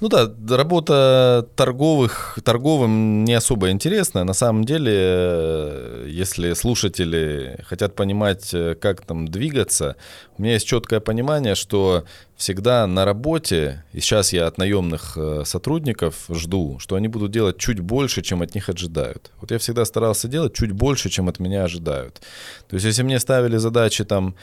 Ну 0.01 0.09
да, 0.09 0.29
работа 0.49 1.47
торговых, 1.55 2.39
торговым 2.43 3.23
не 3.23 3.35
особо 3.35 3.69
интересная. 3.69 4.23
На 4.23 4.33
самом 4.33 4.63
деле, 4.65 4.91
э, 4.95 6.07
если 6.09 6.53
слушатели 6.53 7.63
хотят 7.69 7.95
понимать, 7.95 8.53
э, 8.53 8.73
как 8.73 9.05
там 9.05 9.27
двигаться, 9.27 9.95
у 10.41 10.43
меня 10.43 10.53
есть 10.53 10.65
четкое 10.65 10.99
понимание, 10.99 11.53
что 11.53 12.03
всегда 12.35 12.87
на 12.87 13.05
работе, 13.05 13.83
и 13.93 13.99
сейчас 13.99 14.33
я 14.33 14.47
от 14.47 14.57
наемных 14.57 15.15
э, 15.15 15.43
сотрудников 15.45 16.25
жду, 16.29 16.79
что 16.79 16.95
они 16.95 17.07
будут 17.07 17.31
делать 17.31 17.57
чуть 17.59 17.79
больше, 17.79 18.23
чем 18.23 18.41
от 18.41 18.55
них 18.55 18.67
ожидают. 18.67 19.31
Вот 19.39 19.51
я 19.51 19.59
всегда 19.59 19.85
старался 19.85 20.27
делать 20.27 20.55
чуть 20.55 20.71
больше, 20.71 21.09
чем 21.09 21.29
от 21.29 21.39
меня 21.39 21.63
ожидают. 21.63 22.21
То 22.67 22.75
есть 22.75 22.87
если 22.87 23.03
мне 23.03 23.19
ставили 23.19 23.57
задачи 23.57 24.03
там 24.03 24.33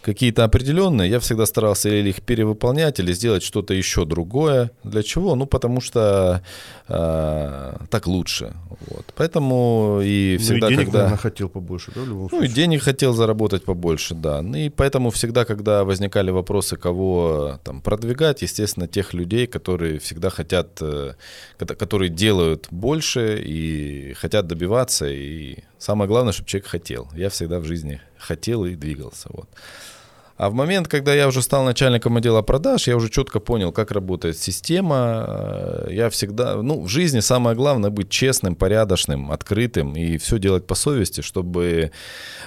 какие-то 0.00 0.44
определенные, 0.44 1.10
я 1.10 1.18
всегда 1.18 1.46
старался 1.46 1.88
или 1.88 2.10
их 2.10 2.22
перевыполнять, 2.22 3.00
или 3.00 3.12
сделать 3.12 3.42
что-то 3.42 3.74
еще 3.74 4.04
другое. 4.04 4.70
Для 4.84 5.02
чего? 5.02 5.34
Ну, 5.34 5.46
потому 5.46 5.80
что 5.80 6.42
э, 6.88 7.76
так 7.90 8.06
лучше. 8.06 8.54
Вот. 8.88 9.04
Поэтому 9.16 10.00
и 10.02 10.36
всегда, 10.40 10.66
ну, 10.68 10.72
и 10.72 10.76
денег, 10.76 10.84
когда... 10.84 10.98
наверное, 10.98 11.18
хотел 11.18 11.48
побольше, 11.48 11.90
да, 11.94 12.00
в 12.02 12.06
любом 12.06 12.22
Ну, 12.22 12.28
случае? 12.28 12.48
и 12.48 12.52
денег 12.52 12.82
хотел 12.82 13.12
заработать 13.12 13.64
побольше, 13.64 14.14
да. 14.14 14.40
Ну, 14.42 14.56
и 14.56 14.68
поэтому 14.68 15.10
всегда, 15.10 15.44
когда 15.48 15.82
возникали 15.84 16.30
вопросы, 16.30 16.76
кого 16.76 17.58
там 17.64 17.80
продвигать, 17.80 18.42
естественно, 18.42 18.86
тех 18.86 19.14
людей, 19.14 19.46
которые 19.46 19.98
всегда 19.98 20.30
хотят, 20.30 20.82
э, 20.82 21.14
кото- 21.58 21.74
которые 21.74 22.10
делают 22.10 22.68
больше 22.70 23.42
и 23.42 24.12
хотят 24.20 24.46
добиваться, 24.46 25.06
и 25.06 25.56
самое 25.78 26.06
главное, 26.08 26.32
чтобы 26.32 26.48
человек 26.48 26.68
хотел. 26.70 27.08
Я 27.16 27.28
всегда 27.28 27.58
в 27.58 27.64
жизни 27.64 28.00
хотел 28.18 28.64
и 28.66 28.76
двигался, 28.76 29.28
вот. 29.30 29.48
А 30.36 30.48
в 30.50 30.54
момент, 30.54 30.86
когда 30.86 31.14
я 31.14 31.26
уже 31.26 31.42
стал 31.42 31.64
начальником 31.64 32.16
отдела 32.16 32.42
продаж, 32.42 32.88
я 32.88 32.94
уже 32.96 33.08
четко 33.08 33.40
понял, 33.40 33.72
как 33.72 33.90
работает 33.90 34.38
система. 34.38 35.24
Э, 35.26 35.88
Я 35.90 36.08
всегда, 36.08 36.62
ну, 36.62 36.82
в 36.82 36.88
жизни 36.88 37.20
самое 37.20 37.56
главное 37.56 37.90
быть 37.90 38.08
честным, 38.08 38.54
порядочным, 38.54 39.32
открытым 39.32 39.96
и 39.96 40.16
все 40.18 40.38
делать 40.38 40.66
по 40.66 40.74
совести, 40.76 41.22
чтобы 41.22 41.90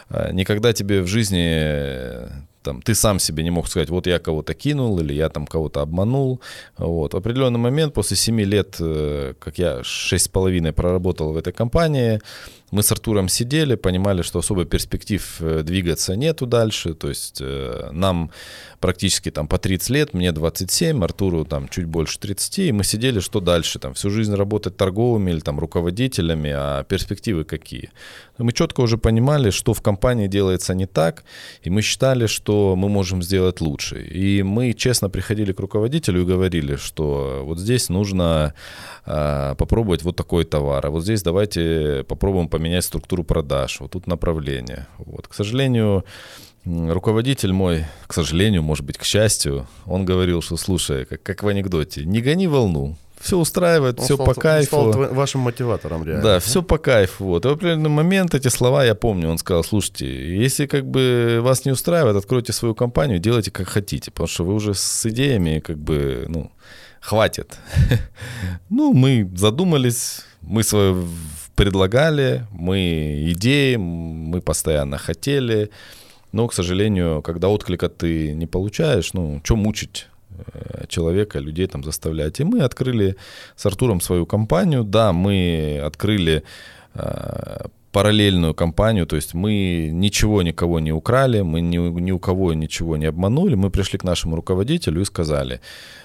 э, 0.10 0.32
никогда 0.34 0.72
тебе 0.72 1.02
в 1.02 1.08
жизни 1.08 1.50
э, 1.52 2.30
там, 2.64 2.82
ты 2.82 2.96
сам 2.96 3.20
себе 3.20 3.44
не 3.44 3.52
мог 3.52 3.68
сказать, 3.68 3.90
вот 3.90 4.08
я 4.08 4.20
кого-то 4.20 4.54
кинул 4.54 5.00
или 5.00 5.14
я 5.14 5.30
там 5.30 5.48
кого-то 5.48 5.82
обманул. 5.82 6.42
Вот. 6.78 7.14
В 7.14 7.18
определенный 7.18 7.60
момент, 7.60 7.94
после 7.94 8.18
7 8.18 8.42
лет, 8.42 8.76
э, 8.80 9.34
как 9.40 9.60
я 9.60 9.82
6,5 9.84 10.72
проработал 10.72 11.34
в 11.34 11.38
этой 11.38 11.54
компании, 11.54 12.20
мы 12.72 12.84
с 12.84 12.92
Артуром 12.92 13.28
сидели, 13.28 13.76
понимали, 13.76 14.22
что 14.22 14.40
особо 14.40 14.66
перспектив 14.66 15.38
э, 15.42 15.62
двигаться 15.64 16.16
нету 16.16 16.46
дальше. 16.46 16.94
То 16.94 17.10
есть 17.10 17.42
э, 17.42 17.90
нам 17.92 18.32
практически 18.80 19.30
там 19.30 19.48
по 19.48 19.58
30 19.58 19.90
лет, 19.90 20.14
мне 20.14 20.32
27, 20.32 21.04
Артуру 21.04 21.46
там 21.46 21.68
чуть 21.68 21.86
больше 21.86 22.18
30, 22.20 22.60
и 22.60 22.72
мы 22.72 22.84
сидели, 22.84 23.20
что 23.20 23.42
дальше, 23.42 23.80
там 23.80 23.94
всю 23.94 24.10
жизнь 24.10 24.34
работать 24.34 24.78
торговыми 24.78 25.32
или 25.32 25.40
там 25.40 25.60
руководителями, 25.60 26.52
а 26.54 26.84
перспективы 26.84 27.44
какие. 27.44 27.90
Мы 28.38 28.54
четко 28.54 28.82
уже 28.82 28.98
понимали, 28.98 29.52
что 29.52 29.74
в 29.74 29.82
компании 29.82 30.28
делается 30.28 30.74
не 30.74 30.88
так, 30.88 31.24
и 31.62 31.70
мы 31.70 31.82
считали, 31.82 32.26
что 32.26 32.76
мы 32.76 32.90
можем 32.90 33.22
сделать 33.22 33.62
лучше. 33.62 34.02
И 34.02 34.44
мы 34.44 34.74
честно 34.74 35.10
приходили 35.10 35.52
к 35.52 35.60
руководителю 35.60 36.22
и 36.22 36.26
говорили, 36.26 36.78
что 36.78 37.44
вот 37.46 37.60
здесь 37.60 37.90
нужно 37.90 38.54
э, 39.06 39.56
попробовать 39.58 40.04
вот 40.04 40.16
такой 40.16 40.46
товар, 40.46 40.86
а 40.86 40.90
вот 40.90 41.04
здесь 41.04 41.22
давайте 41.22 42.04
попробуем 42.08 42.48
поменять 42.48 42.61
структуру 42.82 43.24
продаж, 43.24 43.80
вот 43.80 43.92
тут 43.92 44.08
направление. 44.08 44.88
Вот. 44.98 45.28
К 45.28 45.34
сожалению, 45.34 46.04
руководитель 46.66 47.52
мой, 47.54 47.86
к 48.08 48.14
сожалению, 48.14 48.62
может 48.64 48.86
быть, 48.86 48.98
к 48.98 49.04
счастью, 49.04 49.68
он 49.86 50.06
говорил, 50.06 50.42
что, 50.42 50.58
слушай, 50.58 51.06
как, 51.06 51.24
как 51.24 51.44
в 51.44 51.48
анекдоте, 51.48 52.06
не 52.06 52.22
гони 52.22 52.48
волну, 52.48 52.96
все 53.20 53.38
устраивает, 53.38 54.00
Он 54.00 54.06
все 54.06 54.16
стал- 54.16 54.26
по 54.26 54.30
он 54.32 54.36
кайфу. 54.36 54.66
стал 54.68 54.92
тво- 54.92 55.14
вашим 55.14 55.42
мотиватором, 55.42 56.04
реально. 56.04 56.24
Да, 56.24 56.40
все 56.40 56.64
по 56.64 56.80
кайфу. 56.80 57.26
Вот. 57.26 57.46
И 57.46 57.50
в 57.50 57.52
определенный 57.52 57.90
момент 57.90 58.34
эти 58.34 58.48
слова 58.48 58.84
я 58.84 58.96
помню. 58.96 59.30
Он 59.30 59.38
сказал, 59.38 59.64
слушайте, 59.64 60.08
если 60.38 60.66
как 60.66 60.88
бы 60.88 61.40
вас 61.44 61.64
не 61.66 61.72
устраивает, 61.72 62.16
откройте 62.16 62.52
свою 62.52 62.74
компанию, 62.74 63.20
делайте 63.20 63.52
как 63.52 63.68
хотите, 63.68 64.10
потому 64.10 64.28
что 64.28 64.44
вы 64.44 64.56
уже 64.56 64.74
с 64.74 65.06
идеями 65.06 65.60
как 65.60 65.78
бы, 65.78 66.26
ну, 66.30 66.52
хватит. 67.00 67.58
Ну, 68.70 68.94
мы 68.94 69.30
задумались, 69.36 70.22
мы 70.42 70.64
свое 70.64 70.96
предлагали, 71.56 72.46
мы 72.52 73.32
идеи, 73.32 73.76
мы 73.76 74.42
постоянно 74.42 74.98
хотели, 74.98 75.70
но, 76.32 76.48
к 76.48 76.54
сожалению, 76.54 77.22
когда 77.22 77.50
отклика 77.50 77.90
ты 77.90 78.34
не 78.34 78.48
получаешь, 78.48 79.14
ну, 79.14 79.42
что 79.44 79.56
мучить 79.56 80.08
э, 80.54 80.86
человека, 80.88 81.40
людей 81.40 81.68
там 81.68 81.84
заставлять. 81.84 82.40
И 82.40 82.44
мы 82.44 82.62
открыли 82.62 83.16
с 83.56 83.66
Артуром 83.66 84.02
свою 84.02 84.26
компанию. 84.26 84.84
Да, 84.84 85.12
мы 85.12 85.82
открыли 85.86 86.44
э, 86.94 87.66
параллельную 87.92 88.54
компанию, 88.54 89.06
то 89.06 89.16
есть 89.16 89.34
мы 89.34 89.90
ничего 89.92 90.42
никого 90.42 90.80
не 90.80 90.94
украли, 90.94 91.42
мы 91.42 91.62
ни, 91.62 91.78
ни 91.78 92.12
у 92.12 92.20
кого 92.20 92.54
ничего 92.54 92.98
не 92.98 93.06
обманули. 93.06 93.56
Мы 93.56 93.70
пришли 93.70 94.00
к 94.00 94.06
нашему 94.06 94.36
руководителю 94.36 95.02
и 95.02 95.06
сказали, 95.06 95.60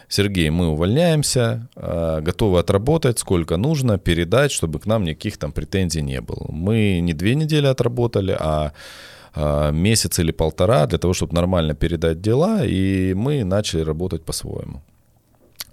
Сергей, 0.08 0.50
мы 0.50 0.68
увольняемся, 0.68 1.68
э, 1.76 2.20
готовы 2.20 2.58
отработать 2.58 3.18
сколько 3.18 3.56
нужно, 3.56 3.98
передать, 3.98 4.52
чтобы 4.52 4.78
к 4.78 4.86
нам 4.86 5.04
никаких 5.04 5.36
там 5.36 5.52
претензий 5.52 6.02
не 6.02 6.20
было. 6.20 6.46
Мы 6.48 7.00
не 7.00 7.12
две 7.12 7.34
недели 7.34 7.66
отработали, 7.66 8.36
а 8.38 8.72
а, 9.38 9.70
месяц 9.70 10.18
или 10.18 10.32
полтора 10.32 10.86
для 10.86 10.98
того, 10.98 11.12
чтобы 11.12 11.34
нормально 11.34 11.74
передать 11.74 12.22
дела, 12.22 12.64
и 12.64 13.12
мы 13.14 13.44
начали 13.44 13.82
работать 13.82 14.24
по-своему. 14.24 14.82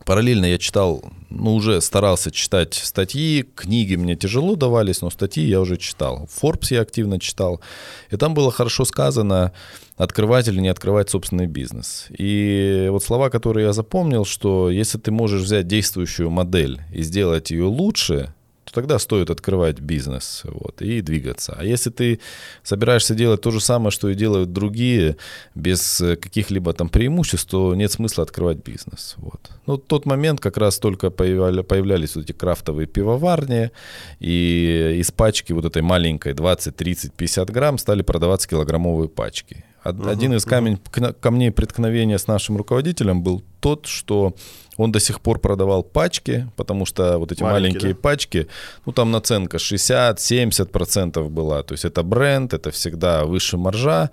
Параллельно 0.05 0.45
я 0.45 0.57
читал, 0.57 1.03
ну, 1.29 1.55
уже 1.55 1.79
старался 1.81 2.29
читать 2.29 2.74
статьи, 2.74 3.45
книги 3.55 3.95
мне 3.95 4.15
тяжело 4.15 4.55
давались, 4.55 5.01
но 5.01 5.10
статьи 5.10 5.45
я 5.45 5.62
уже 5.62 5.77
читал. 5.77 6.29
Forbes 6.41 6.74
я 6.74 6.81
активно 6.81 7.19
читал, 7.19 7.62
и 8.10 8.17
там 8.17 8.33
было 8.33 8.51
хорошо 8.51 8.86
сказано, 8.86 9.53
открывать 9.95 10.48
или 10.48 10.60
не 10.60 10.67
открывать 10.67 11.10
собственный 11.10 11.48
бизнес. 11.48 12.07
И 12.17 12.88
вот 12.89 13.03
слова, 13.03 13.29
которые 13.29 13.67
я 13.67 13.74
запомнил, 13.74 14.25
что 14.25 14.69
если 14.69 14.98
ты 14.98 15.12
можешь 15.12 15.41
взять 15.41 15.67
действующую 15.67 16.29
модель 16.29 16.81
и 16.91 17.01
сделать 17.01 17.51
ее 17.51 17.65
лучше, 17.65 18.33
то 18.74 18.82
тогда 18.82 19.00
стоит 19.00 19.30
открывать 19.30 19.80
бизнес 19.80 20.42
вот, 20.44 20.82
и 20.82 21.01
двигаться. 21.01 21.56
А 21.58 21.63
если 21.63 21.89
ты 21.92 22.20
собираешься 22.63 23.13
делать 23.15 23.42
то 23.42 23.51
же 23.51 23.60
самое, 23.62 23.92
что 23.92 24.10
и 24.10 24.15
делают 24.15 24.51
другие, 24.51 25.15
без 25.56 26.01
э, 26.01 26.15
каких-либо 26.15 26.74
там 26.74 26.89
преимуществ, 26.89 27.50
то 27.50 27.75
нет 27.75 27.92
смысла 27.92 28.24
открывать 28.24 28.58
бизнес. 28.58 29.13
Вот. 29.18 29.51
Ну, 29.68 29.77
тот 29.77 30.06
момент 30.06 30.39
как 30.39 30.58
раз 30.58 30.80
только 30.80 31.12
появляли, 31.12 31.62
появлялись 31.62 32.15
вот 32.15 32.25
эти 32.25 32.32
крафтовые 32.32 32.88
пивоварни, 32.88 33.72
и 34.20 34.98
из 35.00 35.12
пачки 35.12 35.53
вот 35.53 35.65
этой 35.65 35.82
маленькой 35.82 36.34
20, 36.34 36.75
30, 36.75 37.13
50 37.13 37.50
грамм 37.51 37.77
стали 37.77 38.01
продаваться 38.01 38.48
килограммовые 38.50 39.08
пачки. 39.10 39.63
Од- 39.84 40.08
Один 40.08 40.34
из 40.34 40.46
камень, 40.46 40.80
кна- 40.92 41.13
камней 41.13 41.51
преткновения 41.51 42.18
с 42.18 42.27
нашим 42.27 42.58
руководителем 42.58 43.22
был 43.22 43.44
тот, 43.60 43.86
что 43.86 44.34
он 44.77 44.92
до 44.92 45.00
сих 45.00 45.22
пор 45.22 45.39
продавал 45.39 45.84
пачки, 45.84 46.48
потому 46.56 46.86
что 46.86 47.18
вот 47.18 47.32
эти 47.32 47.44
Маленькие, 47.44 47.72
маленькие 47.72 47.94
да? 47.94 48.00
пачки, 48.01 48.48
ну 48.86 48.92
там 48.92 49.12
наценка 49.12 49.58
60-70% 49.58 51.30
была. 51.30 51.63
То 51.63 51.74
есть 51.74 51.86
это 51.86 52.03
бренд, 52.03 52.53
это 52.53 52.72
всегда 52.72 53.25
выше 53.25 53.58
маржа, 53.58 54.10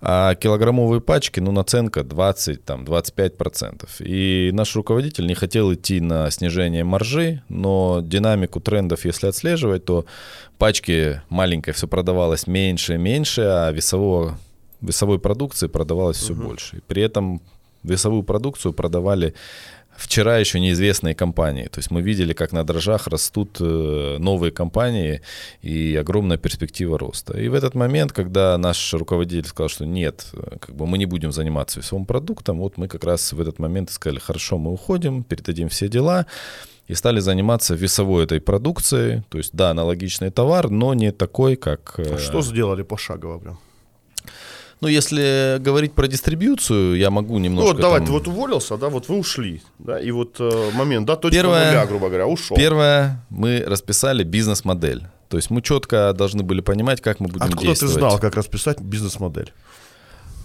а 0.00 0.34
килограммовые 0.34 1.00
пачки, 1.00 1.40
ну 1.40 1.52
наценка 1.52 2.04
20, 2.04 2.64
там 2.64 2.84
25%. 2.84 3.88
И 4.00 4.50
наш 4.52 4.76
руководитель 4.76 5.26
не 5.26 5.34
хотел 5.34 5.72
идти 5.72 6.00
на 6.00 6.30
снижение 6.30 6.84
маржи, 6.84 7.42
но 7.48 8.00
динамику 8.02 8.60
трендов, 8.60 9.04
если 9.04 9.28
отслеживать, 9.28 9.84
то 9.84 10.04
пачки 10.58 11.22
маленькой 11.28 11.72
все 11.72 11.88
продавалось 11.88 12.46
меньше 12.46 12.94
и 12.94 12.98
меньше, 12.98 13.42
а 13.42 13.70
весового, 13.72 14.38
весовой 14.80 15.18
продукции 15.18 15.66
продавалось 15.66 16.18
все 16.18 16.34
больше. 16.34 16.76
И 16.76 16.80
при 16.80 17.02
этом 17.02 17.40
весовую 17.82 18.22
продукцию 18.22 18.72
продавали 18.72 19.34
вчера 19.96 20.38
еще 20.38 20.60
неизвестные 20.60 21.14
компании. 21.14 21.64
То 21.64 21.78
есть 21.78 21.90
мы 21.90 22.02
видели, 22.02 22.32
как 22.32 22.52
на 22.52 22.64
дрожжах 22.64 23.06
растут 23.06 23.58
э, 23.60 24.16
новые 24.18 24.50
компании 24.50 25.20
и 25.62 25.96
огромная 26.00 26.36
перспектива 26.36 26.98
роста. 26.98 27.38
И 27.38 27.48
в 27.48 27.54
этот 27.54 27.74
момент, 27.74 28.12
когда 28.12 28.58
наш 28.58 28.94
руководитель 28.94 29.48
сказал, 29.48 29.68
что 29.68 29.86
нет, 29.86 30.26
э, 30.32 30.58
как 30.60 30.74
бы 30.74 30.86
мы 30.86 30.98
не 30.98 31.06
будем 31.06 31.32
заниматься 31.32 31.80
весовым 31.80 32.06
продуктом, 32.06 32.58
вот 32.58 32.78
мы 32.78 32.88
как 32.88 33.04
раз 33.04 33.32
в 33.32 33.40
этот 33.40 33.58
момент 33.58 33.90
сказали, 33.90 34.18
хорошо, 34.18 34.58
мы 34.58 34.72
уходим, 34.72 35.22
передадим 35.22 35.68
все 35.68 35.88
дела 35.88 36.26
и 36.86 36.94
стали 36.94 37.20
заниматься 37.20 37.74
весовой 37.74 38.24
этой 38.24 38.40
продукцией. 38.40 39.22
То 39.30 39.38
есть, 39.38 39.54
да, 39.54 39.70
аналогичный 39.70 40.30
товар, 40.30 40.70
но 40.70 40.94
не 40.94 41.12
такой, 41.12 41.56
как... 41.56 41.94
А 41.98 42.18
Что 42.18 42.42
сделали 42.42 42.82
пошагово 42.82 43.38
прям? 43.38 43.58
Ну, 44.84 44.90
если 44.90 45.56
говорить 45.60 45.94
про 45.94 46.06
дистрибьюцию, 46.06 46.98
я 46.98 47.10
могу 47.10 47.38
Ну 47.38 47.38
немножко... 47.38 47.72
вот 47.72 47.80
давай, 47.80 48.00
там- 48.00 48.06
ты 48.06 48.12
вот 48.12 48.28
уволился, 48.28 48.76
да, 48.76 48.90
вот 48.90 49.08
вы 49.08 49.16
ушли, 49.16 49.62
да, 49.78 49.98
и 49.98 50.10
вот 50.10 50.36
э, 50.38 50.70
момент, 50.74 51.06
да, 51.06 51.16
точка 51.16 51.38
Первое- 51.38 51.68
нуля, 51.68 51.86
грубо 51.86 52.08
говоря, 52.08 52.26
ушел. 52.26 52.54
Первое, 52.54 53.24
мы 53.30 53.64
расписали 53.66 54.24
бизнес-модель. 54.24 55.04
То 55.30 55.38
есть 55.38 55.48
мы 55.48 55.62
четко 55.62 56.12
должны 56.12 56.42
были 56.42 56.60
понимать, 56.60 57.00
как 57.00 57.18
мы 57.18 57.28
будем 57.28 57.44
Откуда 57.46 57.66
действовать. 57.68 57.94
ты 57.94 57.98
знал, 57.98 58.18
как 58.18 58.34
расписать 58.36 58.78
бизнес-модель? 58.82 59.54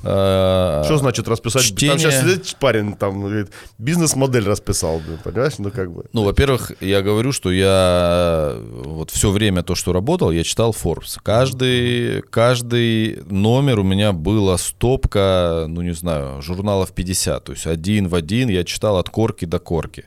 А, 0.04 0.84
Что 0.86 0.98
значит 0.98 1.28
расписать? 1.28 1.64
чтение. 1.64 1.98
Там 1.98 2.00
сейчас 2.00 2.22
сидит 2.22 2.56
парень, 2.60 2.94
там, 2.96 3.22
говорит, 3.22 3.52
бизнес-модель 3.78 4.46
расписал, 4.46 5.02
понимаешь? 5.24 5.54
Ну, 5.58 5.72
как 5.72 5.92
бы. 5.92 6.06
Ну, 6.14 6.24
во-первых, 6.24 6.72
я 6.80 7.02
говорю, 7.02 7.32
что 7.32 7.52
я 7.52 8.54
э, 8.54 8.84
вот 8.86 9.12
все 9.12 9.30
время 9.30 9.64
то, 9.64 9.76
что 9.76 9.92
работал, 9.92 10.32
я 10.32 10.44
читал 10.44 10.72
Forbes. 10.72 11.18
Каждый, 11.22 12.22
каждый 12.22 13.20
номер 13.30 13.80
у 13.80 13.84
меня 13.84 14.14
была 14.14 14.58
стопка, 14.58 15.66
ну, 15.68 15.82
не 15.82 15.94
знаю, 15.94 16.42
журналов 16.42 16.94
50. 16.94 17.44
То 17.44 17.52
есть 17.52 17.68
один 17.68 18.08
в 18.08 18.16
один 18.16 18.50
я 18.50 18.64
читал 18.64 18.98
от 18.98 19.10
корки 19.10 19.46
до 19.46 19.60
корки. 19.60 20.06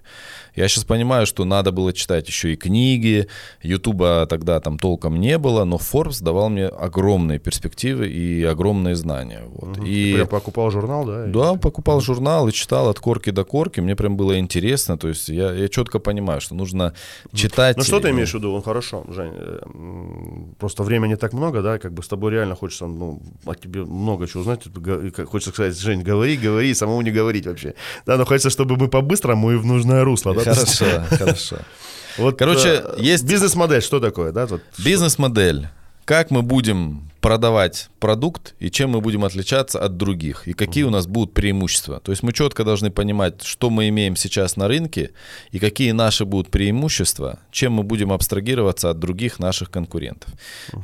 Я 0.55 0.69
сейчас 0.69 0.85
понимаю, 0.85 1.27
что 1.27 1.45
надо 1.45 1.73
было 1.73 1.93
читать 1.93 2.29
еще 2.29 2.53
и 2.53 2.57
книги, 2.57 3.27
Ютуба 3.63 4.27
тогда 4.29 4.61
там 4.61 4.79
толком 4.79 5.19
не 5.21 5.39
было, 5.39 5.65
но 5.65 5.77
Forbes 5.77 6.23
давал 6.23 6.49
мне 6.51 6.67
огромные 6.67 7.39
перспективы 7.39 8.09
и 8.09 8.43
огромные 8.45 8.95
знания. 8.95 9.43
Вот. 9.49 9.79
И... 9.87 10.13
Я 10.19 10.27
покупал 10.27 10.71
журнал, 10.71 11.05
да? 11.07 11.27
и- 11.27 11.31
Да, 11.33 11.55
покупал 11.55 12.01
журнал 12.01 12.49
и 12.49 12.53
читал 12.53 12.89
от 12.89 12.99
корки 13.01 13.31
до 13.31 13.45
корки. 13.45 13.81
Мне 13.81 13.97
прям 13.97 14.17
было 14.17 14.39
интересно. 14.39 14.99
То 14.99 15.09
есть 15.09 15.29
я, 15.29 15.53
я 15.53 15.69
четко 15.69 15.99
понимаю, 15.99 16.41
что 16.41 16.55
нужно 16.55 16.93
читать. 17.33 17.77
Ну 17.77 17.85
что 17.85 18.01
ты 18.01 18.09
и- 18.09 18.11
имеешь 18.11 18.31
в 18.33 18.35
виду? 18.35 18.53
Он 18.53 18.63
хорошо, 18.63 19.05
Жень. 19.09 19.33
э, 19.35 19.59
Просто 20.59 20.83
времени 20.83 21.15
так 21.17 21.33
много, 21.33 21.63
да, 21.63 21.79
как 21.79 21.93
бы 21.93 22.03
с 22.03 22.09
тобой 22.09 22.31
реально 22.33 22.55
хочется, 22.57 22.87
ну, 22.87 23.21
о 23.47 23.55
тебе 23.55 23.85
много 23.85 24.27
чего 24.29 24.41
узнать. 24.41 24.67
И 24.67 25.23
Хочется 25.25 25.51
сказать, 25.53 25.79
Жень, 25.79 26.03
говори, 26.03 26.37
говори, 26.37 26.71
и 26.71 26.75
самому 26.75 27.03
не 27.03 27.11
говорить 27.11 27.47
вообще. 27.47 27.75
Да, 28.07 28.17
но 28.17 28.25
хочется, 28.25 28.51
чтобы 28.51 28.77
мы 28.77 28.89
по-быстрому 28.89 29.51
и 29.53 29.57
в 29.57 29.65
нужное 29.67 30.05
русло, 30.05 30.35
да? 30.35 30.42
Хорошо, 30.45 30.87
хорошо. 31.11 31.57
Вот, 32.19 32.39
Короче, 32.39 32.83
э, 32.85 32.97
есть- 32.99 33.25
Бизнес-модель, 33.25 33.81
что 33.83 33.99
такое, 33.99 34.33
да? 34.33 34.47
Вот, 34.47 34.61
Бизнес-модель. 34.79 35.69
Как 36.05 36.31
мы 36.31 36.43
будем 36.43 37.11
продавать 37.23 37.89
продукт 38.01 38.55
и 38.59 38.69
чем 38.69 38.91
мы 38.91 39.01
будем 39.01 39.25
отличаться 39.25 39.79
от 39.79 39.97
других, 39.97 40.49
и 40.49 40.53
какие 40.53 40.83
у 40.83 40.91
нас 40.91 41.07
будут 41.07 41.33
преимущества. 41.33 42.01
То 42.01 42.11
есть 42.11 42.25
мы 42.25 42.33
четко 42.33 42.65
должны 42.65 42.91
понимать, 42.91 43.45
что 43.45 43.71
мы 43.71 43.89
имеем 43.89 44.17
сейчас 44.17 44.57
на 44.57 44.67
рынке, 44.67 45.13
и 45.53 45.61
какие 45.61 45.93
наши 45.93 46.25
будут 46.25 46.51
преимущества, 46.51 47.39
чем 47.53 47.75
мы 47.75 47.85
будем 47.85 48.13
абстрагироваться 48.13 48.91
от 48.91 48.99
других 48.99 49.39
наших 49.39 49.71
конкурентов. 49.71 50.33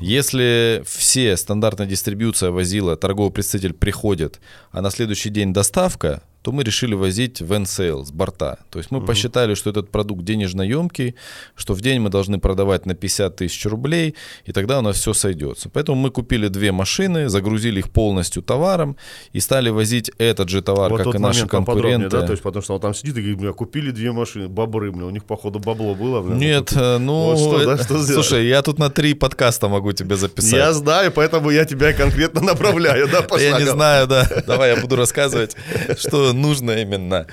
Если 0.00 0.84
все 0.86 1.36
стандартная 1.36 1.88
дистрибьюция 1.88 2.52
возила, 2.52 2.96
торговый 2.96 3.32
представитель 3.32 3.74
приходит, 3.74 4.40
а 4.70 4.80
на 4.80 4.90
следующий 4.90 5.30
день 5.30 5.52
доставка, 5.52 6.22
то 6.42 6.52
мы 6.52 6.62
решили 6.62 6.94
возить 6.94 7.40
в 7.40 7.52
sale 7.52 8.04
с 8.04 8.10
борта. 8.10 8.58
То 8.70 8.78
есть 8.78 8.90
мы 8.90 9.00
посчитали, 9.00 9.54
что 9.54 9.70
этот 9.70 9.90
продукт 9.90 10.22
денежно 10.22 10.62
емкий, 10.62 11.14
что 11.56 11.74
в 11.74 11.80
день 11.80 12.00
мы 12.00 12.10
должны 12.10 12.38
продавать 12.38 12.86
на 12.86 12.94
50 12.94 13.36
тысяч 13.36 13.66
рублей, 13.66 14.14
и 14.44 14.52
тогда 14.52 14.78
у 14.78 14.82
нас 14.82 14.96
все 14.96 15.12
сойдется. 15.12 15.68
Поэтому 15.68 16.00
мы 16.00 16.10
купили 16.10 16.48
две 16.48 16.72
машины, 16.72 17.28
загрузили 17.28 17.80
их 17.80 17.90
полностью 17.90 18.42
товаром 18.42 18.96
и 19.32 19.40
стали 19.40 19.70
возить 19.70 20.10
этот 20.18 20.48
же 20.48 20.62
товар, 20.62 20.90
вот 20.90 21.02
как 21.02 21.14
и 21.14 21.18
наши 21.18 21.46
конкуренты. 21.46 22.08
да? 22.08 22.26
То 22.26 22.32
есть, 22.32 22.42
потому 22.42 22.62
что 22.62 22.74
он 22.74 22.80
там 22.80 22.94
сидит 22.94 23.16
и 23.16 23.34
говорит, 23.34 23.56
купили 23.56 23.90
две 23.90 24.12
машины, 24.12 24.48
бобры, 24.48 24.92
бля, 24.92 25.06
у 25.06 25.10
них, 25.10 25.24
походу, 25.24 25.58
бабло 25.58 25.94
было, 25.94 26.22
бля. 26.22 26.34
Нет, 26.36 26.72
э, 26.74 26.98
ну, 26.98 27.34
Вот 27.34 27.38
что, 27.38 27.66
да, 27.66 27.74
э, 27.74 27.84
что 27.84 27.98
сделать? 27.98 28.26
слушай, 28.26 28.46
я 28.46 28.62
тут 28.62 28.78
на 28.78 28.90
три 28.90 29.14
подкаста 29.14 29.68
могу 29.68 29.92
тебе 29.92 30.16
записать. 30.16 30.52
Я 30.52 30.72
знаю, 30.72 31.12
поэтому 31.12 31.50
я 31.50 31.64
тебя 31.64 31.92
конкретно 31.92 32.40
направляю, 32.40 33.08
да, 33.08 33.26
Я 33.38 33.58
не 33.58 33.66
знаю, 33.66 34.06
да. 34.06 34.26
Давай 34.46 34.74
я 34.74 34.80
буду 34.80 34.96
рассказывать, 34.96 35.56
что 35.98 36.32
нужно 36.40 36.72
именно. 36.72 37.26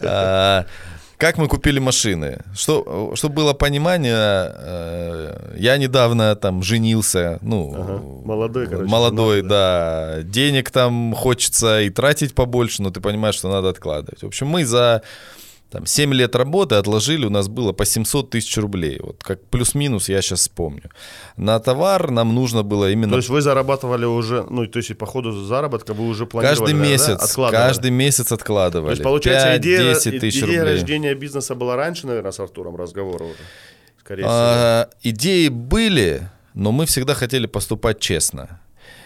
А, 0.00 0.64
Как 1.18 1.38
мы 1.38 1.46
купили 1.46 1.78
машины? 1.78 2.38
Что, 2.52 3.12
чтобы 3.14 3.36
было 3.36 3.52
понимание, 3.52 4.16
э, 4.16 5.54
я 5.56 5.76
недавно 5.76 6.34
там 6.34 6.62
женился, 6.64 7.38
ну, 7.42 7.74
Ага. 7.74 8.02
Молодой, 8.24 8.66
короче, 8.66 8.90
молодой, 8.90 9.36
женатый, 9.42 9.48
да. 9.48 10.22
Денег 10.24 10.70
там 10.70 11.14
хочется 11.14 11.82
и 11.82 11.90
тратить 11.90 12.34
побольше, 12.34 12.82
но 12.82 12.90
ты 12.90 13.00
понимаешь, 13.00 13.36
что 13.36 13.48
надо 13.50 13.68
откладывать. 13.68 14.22
В 14.22 14.26
общем, 14.26 14.48
мы 14.48 14.64
за 14.64 15.02
там, 15.72 15.86
7 15.86 16.12
лет 16.14 16.36
работы 16.36 16.74
отложили, 16.74 17.26
у 17.26 17.30
нас 17.30 17.48
было 17.48 17.72
по 17.72 17.84
700 17.84 18.30
тысяч 18.30 18.56
рублей. 18.58 18.98
Вот 19.02 19.22
как 19.24 19.42
плюс-минус 19.46 20.08
я 20.08 20.20
сейчас 20.20 20.40
вспомню. 20.40 20.90
На 21.36 21.58
товар 21.58 22.10
нам 22.10 22.34
нужно 22.34 22.62
было 22.62 22.90
именно 22.90 23.12
То 23.12 23.16
есть 23.16 23.30
вы 23.30 23.40
зарабатывали 23.40 24.04
уже, 24.04 24.44
ну, 24.50 24.66
то 24.66 24.78
есть 24.78 24.96
по 24.98 25.06
ходу 25.06 25.32
заработка 25.32 25.94
вы 25.94 26.06
уже 26.06 26.26
планировали, 26.26 26.58
Каждый 26.58 26.74
да, 26.74 26.86
месяц, 26.86 27.22
откладывали? 27.22 27.66
каждый 27.66 27.90
месяц 27.90 28.32
откладывали. 28.32 28.86
То 28.88 28.92
есть, 28.92 29.02
получается, 29.02 29.56
идея, 29.56 29.94
10 29.94 30.20
тысяч 30.20 30.38
идея 30.42 30.60
рублей. 30.60 30.74
рождения 30.74 31.14
бизнеса 31.14 31.54
была 31.54 31.76
раньше, 31.76 32.06
наверное, 32.06 32.32
с 32.32 32.40
Артуром 32.40 32.76
разговора 32.76 33.24
уже? 33.24 33.34
Скорее 34.00 34.22
всего. 34.22 34.32
А, 34.34 34.88
идеи 35.02 35.48
были, 35.48 36.28
но 36.54 36.70
мы 36.70 36.84
всегда 36.86 37.14
хотели 37.14 37.46
поступать 37.46 37.98
честно. 37.98 38.60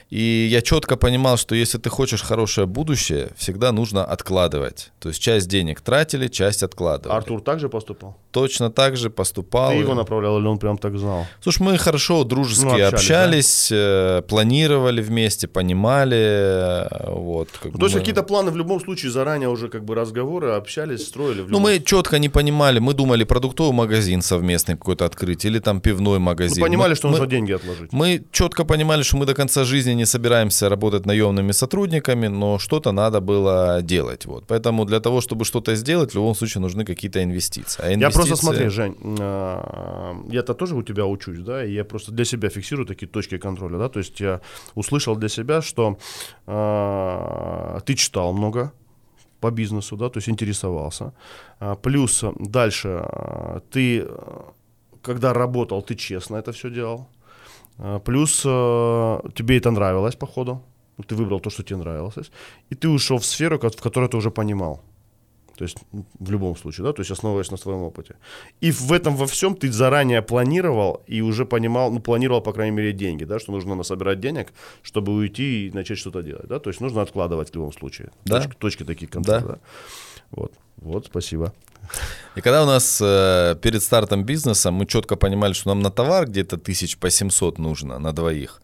И 0.08 0.48
я 0.52 0.62
четко 0.62 0.96
понимал, 0.96 1.36
что 1.36 1.54
если 1.56 1.78
ты 1.78 1.90
хочешь 1.90 2.22
хорошее 2.22 2.66
будущее, 2.68 3.30
всегда 3.36 3.72
нужно 3.72 4.04
откладывать. 4.04 4.92
То 5.00 5.08
есть 5.08 5.20
часть 5.20 5.48
денег 5.48 5.80
тратили, 5.80 6.28
часть 6.28 6.62
откладывали. 6.62 7.16
Артур 7.16 7.40
также 7.40 7.68
поступал? 7.68 8.16
Точно 8.30 8.70
так 8.70 8.96
же 8.96 9.10
поступал. 9.10 9.70
Ты 9.72 9.78
его 9.78 9.94
направлял 9.94 10.38
или 10.38 10.46
он 10.46 10.58
прям 10.58 10.78
так 10.78 10.96
знал? 10.96 11.26
Слушай, 11.40 11.62
мы 11.62 11.78
хорошо, 11.78 12.22
дружески 12.22 12.64
Ну, 12.64 12.70
общались, 12.74 12.92
общались, 12.92 13.68
э, 13.72 14.22
планировали 14.28 15.00
вместе, 15.02 15.48
понимали. 15.48 16.16
э, 16.16 17.10
Вот, 17.10 17.48
как 17.60 17.72
Ну, 17.72 17.78
то 17.78 17.86
есть 17.86 17.94
бы 17.94 17.98
мы- 17.98 18.00
какие-то 18.00 18.22
планы 18.22 18.50
в 18.52 18.56
любом 18.56 18.80
случае 18.80 19.10
заранее 19.10 19.48
уже 19.48 19.68
как 19.68 19.84
бы 19.84 19.94
разговоры, 19.96 20.50
общались, 20.52 21.04
строили. 21.06 21.40
в 21.42 21.50
Ну, 21.50 21.58
мы 21.58 21.80
четко 21.80 22.18
не 22.18 22.28
понимали, 22.28 22.78
мы 22.78 22.94
думали 22.94 23.24
продуктовый 23.24 23.72
магазин 23.72 24.22
совместный 24.22 24.76
какой-то 24.76 25.04
открыть 25.04 25.44
или 25.44 25.58
там 25.58 25.80
пивной 25.80 26.18
Ну, 26.18 26.24
магазин. 26.24 26.62
понимали, 26.62 26.90
Мы- 26.90 26.96
что 26.96 27.08
мы, 27.08 27.12
нужно 27.12 27.26
деньги 27.26 27.52
отложить. 27.52 27.92
мы 27.92 28.22
четко 28.30 28.64
понимали, 28.64 29.02
что 29.02 29.16
мы 29.16 29.26
до 29.26 29.34
конца 29.34 29.64
жизни 29.64 29.95
не 29.96 30.06
собираемся 30.06 30.68
работать 30.68 31.06
наемными 31.06 31.52
сотрудниками, 31.52 32.28
но 32.28 32.59
что-то 32.59 32.92
надо 32.92 33.20
было 33.20 33.80
делать. 33.82 34.26
Вот. 34.26 34.44
Поэтому 34.46 34.85
для 34.85 35.00
того, 35.00 35.20
чтобы 35.20 35.44
что-то 35.44 35.74
сделать, 35.76 36.12
в 36.12 36.14
любом 36.14 36.35
случае 36.35 36.61
нужны 36.62 36.85
какие-то 36.85 37.22
инвестиции. 37.22 37.82
А 37.85 37.90
Я 37.90 38.11
просто 38.11 38.20
инвестиции- 38.20 38.46
смотри, 38.46 38.68
Жень, 38.68 38.96
а, 39.20 40.14
я-то 40.30 40.54
тоже 40.54 40.74
у 40.76 40.82
тебя 40.82 41.04
учусь, 41.06 41.38
да, 41.40 41.64
и 41.64 41.72
я 41.72 41.85
просто 41.85 42.12
для 42.12 42.24
себя 42.24 42.48
фиксирую 42.48 42.87
такие 42.87 43.09
точки 43.09 43.38
контроля, 43.38 43.78
да, 43.78 43.88
то 43.88 43.98
есть 44.00 44.20
я 44.20 44.40
услышал 44.74 45.16
для 45.16 45.28
себя, 45.28 45.62
что 45.62 45.96
а, 46.46 47.80
ты 47.85 47.94
читал 47.94 48.32
много 48.32 48.72
по 49.40 49.50
бизнесу, 49.50 49.96
да, 49.96 50.09
то 50.09 50.18
есть 50.18 50.28
интересовался, 50.28 51.12
А, 51.61 51.74
плюс 51.74 52.24
дальше 52.38 53.04
ты, 53.70 54.06
когда 55.02 55.32
работал, 55.32 55.82
ты 55.82 55.94
честно 55.94 56.37
это 56.37 56.52
все 56.52 56.70
делал, 56.70 57.06
плюс 58.04 58.42
а, 58.46 59.20
тебе 59.34 59.58
это 59.58 59.70
нравилось, 59.70 60.16
походу, 60.16 60.62
ты 61.06 61.14
выбрал 61.14 61.40
то, 61.40 61.50
что 61.50 61.62
тебе 61.62 61.76
нравилось, 61.76 62.30
и 62.70 62.74
ты 62.74 62.88
ушел 62.88 63.18
в 63.18 63.24
сферу, 63.24 63.58
в 63.58 63.82
которой 63.82 64.08
ты 64.08 64.16
уже 64.16 64.30
понимал. 64.30 64.80
То 65.58 65.64
есть 65.64 65.78
в 66.18 66.30
любом 66.30 66.56
случае, 66.56 66.84
да, 66.84 66.92
то 66.92 67.00
есть 67.00 67.10
основываясь 67.10 67.50
на 67.50 67.56
своем 67.56 67.78
опыте. 67.78 68.16
И 68.60 68.70
в 68.70 68.92
этом 68.92 69.16
во 69.16 69.24
всем 69.26 69.54
ты 69.54 69.72
заранее 69.72 70.20
планировал 70.20 71.02
и 71.06 71.22
уже 71.22 71.46
понимал, 71.46 71.90
ну, 71.90 72.00
планировал, 72.00 72.42
по 72.42 72.52
крайней 72.52 72.76
мере, 72.76 72.92
деньги, 72.92 73.24
да, 73.24 73.38
что 73.38 73.52
нужно 73.52 73.74
насобирать 73.74 74.20
денег, 74.20 74.52
чтобы 74.82 75.12
уйти 75.14 75.66
и 75.66 75.72
начать 75.72 75.98
что-то 75.98 76.22
делать, 76.22 76.46
да, 76.46 76.58
то 76.58 76.70
есть 76.70 76.80
нужно 76.80 77.00
откладывать 77.00 77.50
в 77.50 77.54
любом 77.54 77.72
случае. 77.72 78.10
Да. 78.26 78.40
Точки, 78.40 78.56
точки 78.58 78.84
такие 78.84 79.08
контроля, 79.08 79.40
Да. 79.40 79.48
да. 79.48 79.58
Вот, 80.30 80.52
вот, 80.76 81.06
спасибо. 81.06 81.52
И 82.34 82.40
когда 82.40 82.62
у 82.62 82.66
нас 82.66 83.00
э, 83.00 83.56
перед 83.62 83.82
стартом 83.82 84.24
бизнеса 84.24 84.70
мы 84.70 84.86
четко 84.86 85.16
понимали, 85.16 85.52
что 85.52 85.68
нам 85.68 85.80
на 85.80 85.90
товар 85.90 86.26
где-то 86.26 86.58
тысяч 86.58 86.98
по 86.98 87.10
700 87.10 87.58
нужно 87.58 87.98
на 87.98 88.12
двоих. 88.12 88.60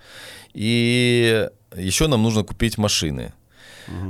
И 0.55 1.49
еще 1.77 2.09
нам 2.09 2.23
нужно 2.23 2.43
купить 2.43 2.79
машины. 2.79 3.33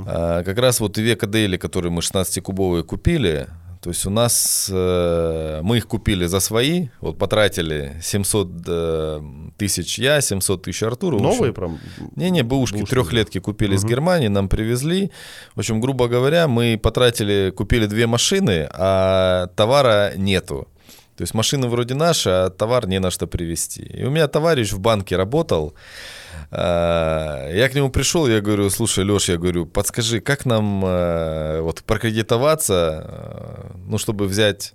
А, 0.05 0.43
как 0.43 0.57
раз 0.57 0.79
вот 0.79 0.97
Ивека 0.97 1.27
Дейли, 1.27 1.57
которые 1.57 1.91
мы 1.91 2.01
16-кубовые 2.01 2.83
купили, 2.83 3.47
то 3.83 3.89
есть 3.89 4.05
у 4.05 4.09
нас, 4.09 4.69
э, 4.71 5.59
мы 5.61 5.75
их 5.75 5.87
купили 5.87 6.25
за 6.25 6.39
свои, 6.39 6.87
вот 7.01 7.17
потратили 7.17 7.97
700 8.01 8.47
э, 8.65 9.21
тысяч 9.57 9.99
я, 9.99 10.21
700 10.21 10.63
тысяч 10.63 10.83
Артуру. 10.83 11.17
Общем, 11.17 11.29
Новые 11.29 11.53
прям? 11.53 11.79
не-не, 12.15 12.43
бэушки 12.43 12.77
Бэушки, 12.77 12.89
трехлетки 12.89 13.39
купили 13.39 13.75
из 13.75 13.83
Германии, 13.83 14.29
нам 14.29 14.47
привезли. 14.47 15.11
В 15.53 15.59
общем, 15.59 15.81
грубо 15.81 16.07
говоря, 16.07 16.47
мы 16.47 16.79
потратили, 16.81 17.51
купили 17.51 17.85
две 17.85 18.07
машины, 18.07 18.69
а 18.71 19.47
товара 19.57 20.13
нету. 20.15 20.69
То 21.17 21.23
есть 21.23 21.33
машины 21.33 21.67
вроде 21.67 21.93
наши, 21.93 22.29
а 22.29 22.49
товар 22.49 22.87
не 22.87 22.99
на 22.99 23.11
что 23.11 23.27
привезти. 23.27 23.81
И 23.81 24.05
у 24.05 24.09
меня 24.09 24.29
товарищ 24.29 24.71
в 24.71 24.79
банке 24.79 25.17
работал. 25.17 25.73
А, 26.51 27.49
Я 27.51 27.69
к 27.69 27.75
нему 27.75 27.89
пришел, 27.89 28.27
я 28.27 28.41
говорю, 28.41 28.69
слушай, 28.69 29.03
Леш, 29.03 29.29
я 29.29 29.37
говорю, 29.37 29.65
подскажи, 29.65 30.19
как 30.19 30.45
нам 30.45 30.83
э, 30.85 31.61
вот 31.61 31.83
прокредитоваться, 31.83 33.03
э, 33.05 33.77
ну, 33.87 33.97
чтобы 33.97 34.25
взять 34.25 34.73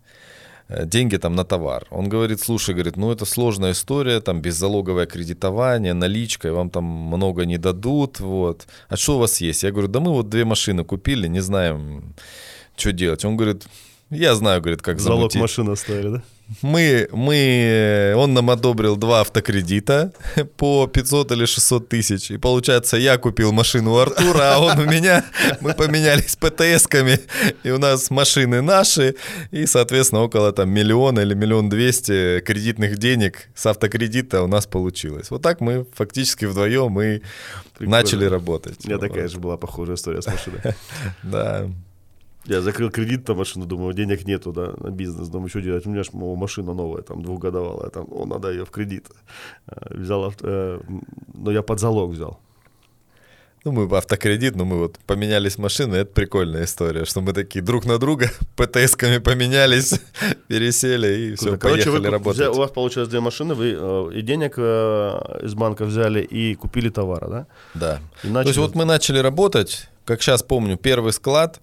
э, 0.68 0.86
деньги 0.86 1.16
там 1.16 1.34
на 1.34 1.44
товар. 1.44 1.86
Он 1.90 2.08
говорит, 2.08 2.40
слушай, 2.40 2.74
говорит, 2.74 2.96
ну 2.96 3.10
это 3.12 3.24
сложная 3.24 3.72
история, 3.72 4.20
там 4.20 4.40
беззалоговое 4.42 5.06
кредитование, 5.06 5.94
наличка, 5.94 6.48
и 6.48 6.50
вам 6.52 6.70
там 6.70 6.84
много 6.84 7.44
не 7.46 7.58
дадут, 7.58 8.20
вот. 8.20 8.66
А 8.88 8.96
что 8.96 9.16
у 9.16 9.18
вас 9.18 9.40
есть? 9.40 9.62
Я 9.62 9.70
говорю, 9.70 9.88
да 9.88 10.00
мы 10.00 10.12
вот 10.12 10.28
две 10.28 10.44
машины 10.44 10.84
купили, 10.84 11.28
не 11.28 11.40
знаем, 11.40 12.14
что 12.76 12.92
делать. 12.92 13.24
Он 13.24 13.36
говорит, 13.36 13.66
Я 14.10 14.34
знаю, 14.34 14.60
говорит, 14.60 14.82
как 14.82 15.00
Залог 15.00 15.32
замутить. 15.32 15.40
машины 15.42 15.70
оставили, 15.72 16.08
да? 16.08 16.22
Мы, 16.62 17.08
мы, 17.12 18.14
он 18.16 18.32
нам 18.32 18.48
одобрил 18.48 18.96
два 18.96 19.20
автокредита 19.20 20.12
по 20.56 20.86
500 20.86 21.32
или 21.32 21.44
600 21.44 21.88
тысяч. 21.88 22.30
И 22.30 22.38
получается, 22.38 22.96
я 22.96 23.18
купил 23.18 23.52
машину 23.52 23.92
у 23.92 23.96
Артура, 23.98 24.54
а 24.54 24.58
он 24.58 24.78
у 24.78 24.84
меня. 24.90 25.24
Мы 25.60 25.74
поменялись 25.74 26.36
ПТСками, 26.36 27.20
и 27.64 27.70
у 27.70 27.78
нас 27.78 28.10
машины 28.10 28.62
наши. 28.62 29.14
И, 29.50 29.66
соответственно, 29.66 30.22
около 30.22 30.52
там 30.52 30.70
миллиона 30.70 31.20
или 31.20 31.34
миллион 31.34 31.68
двести 31.68 32.40
кредитных 32.40 32.96
денег 32.98 33.50
с 33.54 33.66
автокредита 33.66 34.42
у 34.42 34.46
нас 34.46 34.66
получилось. 34.66 35.30
Вот 35.30 35.42
так 35.42 35.60
мы 35.60 35.86
фактически 35.94 36.46
вдвоем 36.46 36.98
и 37.00 37.20
Прикольно. 37.76 37.96
начали 37.98 38.24
работать. 38.24 38.78
У 38.84 38.88
меня 38.88 38.98
Вот. 38.98 39.06
такая 39.08 39.28
же 39.28 39.38
была 39.38 39.58
похожая 39.58 39.96
история 39.96 40.22
с 40.22 40.26
машиной. 40.26 40.60
Да. 41.22 41.68
Я 42.48 42.60
закрыл 42.62 42.90
кредит 42.90 43.28
на 43.28 43.34
машину, 43.34 43.66
думаю, 43.66 43.92
денег 43.94 44.26
нету, 44.26 44.52
да, 44.52 44.72
на 44.78 44.90
бизнес. 44.90 45.28
Думаю, 45.28 45.48
что 45.48 45.60
делать? 45.60 45.86
У 45.86 45.90
меня 45.90 46.02
же 46.02 46.10
мол, 46.12 46.36
машина 46.36 46.74
новая, 46.74 47.02
там, 47.02 47.22
двухгодовалая, 47.22 47.90
там, 47.90 48.06
о, 48.10 48.24
надо 48.26 48.50
ее 48.50 48.64
в 48.64 48.70
кредит. 48.70 49.06
Э, 49.66 49.94
Взял, 49.94 50.24
авто- 50.24 50.46
э, 50.48 50.80
но 51.34 51.50
я 51.52 51.62
под 51.62 51.78
залог 51.78 52.10
взял. 52.10 52.38
Ну, 53.64 53.72
мы 53.72 53.96
автокредит, 53.98 54.56
но 54.56 54.64
мы 54.64 54.78
вот 54.78 54.98
поменялись 55.06 55.58
машины, 55.58 55.96
это 55.96 56.12
прикольная 56.12 56.64
история, 56.64 57.04
что 57.04 57.20
мы 57.20 57.32
такие 57.32 57.60
друг 57.60 57.84
на 57.86 57.98
друга 57.98 58.30
ПТСками 58.56 59.18
поменялись, 59.18 60.00
пересели 60.48 61.06
и 61.32 61.34
все. 61.34 61.58
Короче, 61.58 61.82
поехали 61.84 62.06
вы, 62.06 62.10
работать. 62.10 62.40
взя- 62.40 62.50
у 62.50 62.58
вас 62.58 62.70
получилось 62.70 63.08
две 63.08 63.20
машины, 63.20 63.54
вы 63.54 63.76
э, 63.78 64.10
и 64.14 64.22
денег 64.22 64.54
э, 64.56 65.40
из 65.44 65.54
банка 65.54 65.84
взяли, 65.84 66.22
и 66.22 66.54
купили 66.54 66.88
товара, 66.88 67.28
да? 67.28 67.46
Да. 67.74 68.00
И 68.24 68.28
То 68.28 68.32
начали- 68.32 68.48
есть 68.48 68.58
вот 68.58 68.74
мы 68.74 68.84
начали 68.84 69.18
работать, 69.18 69.88
как 70.04 70.22
сейчас 70.22 70.42
помню, 70.42 70.76
первый 70.76 71.12
склад, 71.12 71.60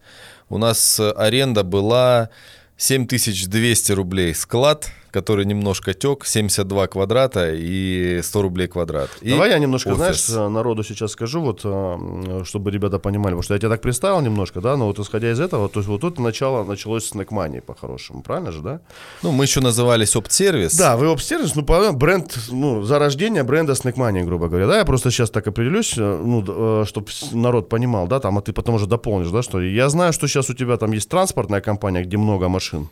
у 0.50 0.58
нас 0.58 1.00
э, 1.00 1.12
аренда 1.12 1.64
была 1.64 2.30
7200 2.78 3.92
рублей 3.94 4.34
склад, 4.36 4.90
который 5.16 5.46
немножко 5.46 5.94
тек, 5.94 6.26
72 6.26 6.88
квадрата 6.88 7.54
и 7.54 8.20
100 8.22 8.42
рублей 8.42 8.68
квадрат. 8.68 9.10
И 9.22 9.30
Давай 9.30 9.50
я 9.52 9.60
немножко, 9.60 9.90
офис. 9.90 9.98
знаешь, 9.98 10.30
э, 10.30 10.50
народу 10.50 10.84
сейчас 10.84 11.12
скажу, 11.12 11.40
вот, 11.40 11.62
э, 11.64 12.44
чтобы 12.44 12.70
ребята 12.72 13.00
понимали, 13.00 13.32
потому 13.32 13.44
что 13.44 13.54
я 13.54 13.60
тебя 13.60 13.70
так 13.70 13.82
представил 13.82 14.20
немножко, 14.22 14.60
да, 14.60 14.76
но 14.76 14.88
вот 14.88 15.00
исходя 15.00 15.32
из 15.32 15.40
этого, 15.40 15.70
то 15.70 15.80
есть 15.80 15.88
вот 15.88 16.02
тут 16.02 16.20
начало 16.20 16.66
началось 16.66 17.06
с 17.06 17.10
снэкмании 17.12 17.62
по-хорошему, 17.62 18.24
правильно 18.24 18.52
же, 18.52 18.62
да? 18.62 18.80
Ну, 19.24 19.32
мы 19.32 19.46
еще 19.46 19.62
назывались 19.62 20.16
Опт-сервис. 20.18 20.78
Да, 20.78 20.98
вы 20.98 21.10
обсервис, 21.10 21.56
ну, 21.56 21.64
бренд, 21.94 22.38
ну, 22.52 22.84
зарождение 22.84 23.44
бренда 23.44 23.74
Snackmania, 23.74 24.26
грубо 24.26 24.50
говоря, 24.50 24.68
да, 24.68 24.78
я 24.78 24.86
просто 24.86 25.12
сейчас 25.12 25.30
так 25.30 25.48
определюсь, 25.48 25.98
э, 25.98 26.22
ну, 26.26 26.86
чтобы 26.86 27.08
народ 27.32 27.70
понимал, 27.70 28.08
да, 28.08 28.20
там, 28.20 28.38
а 28.38 28.42
ты 28.42 28.52
потом 28.52 28.76
уже 28.76 28.86
дополнишь, 28.86 29.32
да, 29.32 29.42
что 29.42 29.62
я 29.62 29.88
знаю, 29.90 30.12
что 30.12 30.28
сейчас 30.28 30.50
у 30.50 30.54
тебя 30.54 30.76
там 30.76 30.92
есть 30.92 31.10
транспортная 31.10 31.62
компания, 31.62 32.04
где 32.04 32.18
много 32.18 32.50
машин, 32.50 32.90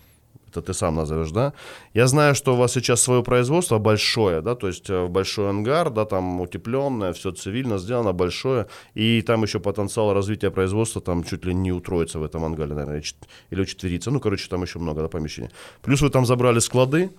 это 0.54 0.62
ты 0.62 0.74
сам 0.74 0.96
назовешь, 0.96 1.32
да. 1.32 1.54
Я 1.94 2.08
знаю, 2.08 2.36
что 2.36 2.54
у 2.54 2.58
вас 2.58 2.74
сейчас 2.74 3.02
свое 3.02 3.24
производство 3.24 3.80
большое, 3.80 4.42
да, 4.42 4.56
то 4.56 4.68
есть 4.68 4.90
э, 4.90 5.08
большой 5.08 5.50
ангар, 5.50 5.90
да, 5.90 6.06
там 6.06 6.42
утепленное, 6.42 7.14
все 7.14 7.32
цивильно 7.32 7.78
сделано, 7.78 8.14
большое, 8.14 8.68
и 8.94 9.22
там 9.22 9.44
еще 9.44 9.60
потенциал 9.60 10.14
развития 10.14 10.52
производства 10.52 11.02
там 11.02 11.24
чуть 11.24 11.46
ли 11.46 11.54
не 11.54 11.72
утроится 11.72 12.20
в 12.20 12.24
этом 12.24 12.44
ангаре, 12.44 12.74
наверное, 12.74 13.04
или 13.52 13.62
учетверится, 13.62 14.12
ну, 14.12 14.20
короче, 14.20 14.48
там 14.50 14.64
еще 14.64 14.80
много, 14.80 15.02
да, 15.02 15.08
помещений. 15.08 15.50
Плюс 15.82 16.02
вы 16.02 16.10
там 16.10 16.26
забрали 16.26 16.60
склады, 16.60 17.10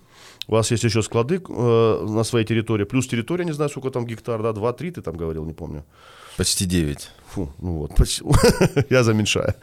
у 0.46 0.52
вас 0.52 0.70
есть 0.70 0.84
еще 0.84 1.02
склады 1.02 1.42
э, 1.48 2.06
на 2.08 2.24
своей 2.24 2.46
территории, 2.46 2.84
плюс 2.84 3.06
территория, 3.06 3.44
не 3.44 3.52
знаю, 3.52 3.70
сколько 3.70 3.90
там 3.90 4.06
гектар, 4.06 4.42
да, 4.42 4.50
2-3 4.50 4.92
ты 4.92 5.02
там 5.02 5.16
говорил, 5.16 5.44
не 5.44 5.54
помню. 5.54 5.84
Почти 6.36 6.64
9. 6.66 7.10
Фу, 7.34 7.48
ну 7.58 7.78
вот, 7.78 7.94
почти. 7.96 8.24
я 8.90 9.02
заменьшаю. 9.02 9.54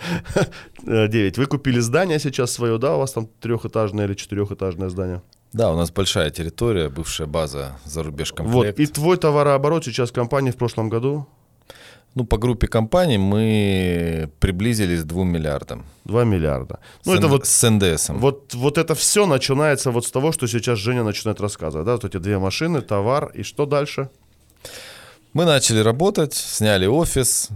9. 0.84 1.38
Вы 1.38 1.45
купили 1.45 1.79
здание 1.81 2.19
сейчас 2.19 2.51
свое, 2.51 2.77
да, 2.77 2.95
у 2.95 2.99
вас 2.99 3.12
там 3.13 3.27
трехэтажное 3.39 4.05
или 4.05 4.13
четырехэтажное 4.13 4.89
здание? 4.89 5.21
Да, 5.53 5.71
у 5.71 5.75
нас 5.75 5.91
большая 5.91 6.29
территория, 6.29 6.89
бывшая 6.89 7.27
база 7.27 7.77
за 7.86 8.03
рубеж 8.03 8.31
Вот, 8.31 8.38
комплект. 8.38 8.79
и 8.79 8.86
твой 8.86 9.17
товарооборот 9.17 9.84
сейчас 9.84 10.12
компании 10.12 10.51
в 10.51 10.55
прошлом 10.55 10.89
году 10.89 11.27
Ну, 12.15 12.23
по 12.25 12.38
группе 12.38 12.67
компаний 12.67 13.17
мы 13.17 14.29
приблизились 14.39 15.01
к 15.01 15.07
2 15.07 15.23
миллиардам. 15.25 15.84
2 16.05 16.23
миллиарда. 16.23 16.79
Ну, 17.05 17.13
с, 17.13 17.17
это 17.17 17.27
вот 17.27 17.45
с 17.45 17.69
НДСом. 17.69 18.19
Вот, 18.19 18.53
вот 18.53 18.77
это 18.77 18.95
все 18.95 19.25
начинается 19.25 19.91
вот 19.91 20.05
с 20.05 20.12
того, 20.12 20.31
что 20.31 20.47
сейчас 20.47 20.79
Женя 20.79 21.03
начинает 21.03 21.41
рассказывать, 21.41 21.86
да, 21.86 21.93
вот 21.93 22.05
эти 22.05 22.17
две 22.17 22.38
машины, 22.39 22.81
товар, 22.81 23.31
и 23.38 23.43
что 23.43 23.65
дальше? 23.65 24.10
Мы 25.34 25.46
начали 25.46 25.80
работать, 25.80 26.34
сняли 26.34 26.88
офис, 26.88 27.50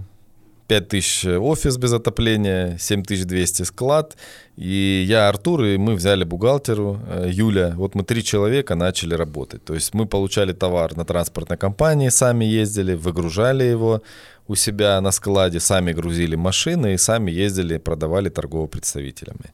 5000 0.67 1.25
офис 1.39 1.77
без 1.77 1.93
отопления, 1.93 2.77
7200 2.77 3.63
склад. 3.63 4.15
И 4.55 5.05
я, 5.07 5.27
Артур, 5.27 5.63
и 5.63 5.77
мы 5.77 5.95
взяли 5.95 6.23
бухгалтеру 6.23 6.99
э, 7.05 7.29
Юля. 7.29 7.73
Вот 7.75 7.95
мы 7.95 8.03
три 8.03 8.23
человека 8.23 8.75
начали 8.75 9.13
работать. 9.13 9.65
То 9.65 9.73
есть 9.73 9.93
мы 9.93 10.05
получали 10.05 10.53
товар 10.53 10.95
на 10.95 11.03
транспортной 11.03 11.57
компании, 11.57 12.09
сами 12.09 12.45
ездили, 12.45 12.95
выгружали 12.95 13.65
его 13.65 14.01
у 14.47 14.55
себя 14.55 15.01
на 15.01 15.11
складе, 15.11 15.59
сами 15.59 15.91
грузили 15.91 16.37
машины 16.37 16.93
и 16.93 16.97
сами 16.97 17.31
ездили, 17.31 17.77
продавали 17.77 18.29
торговым 18.29 18.69
представителями. 18.69 19.51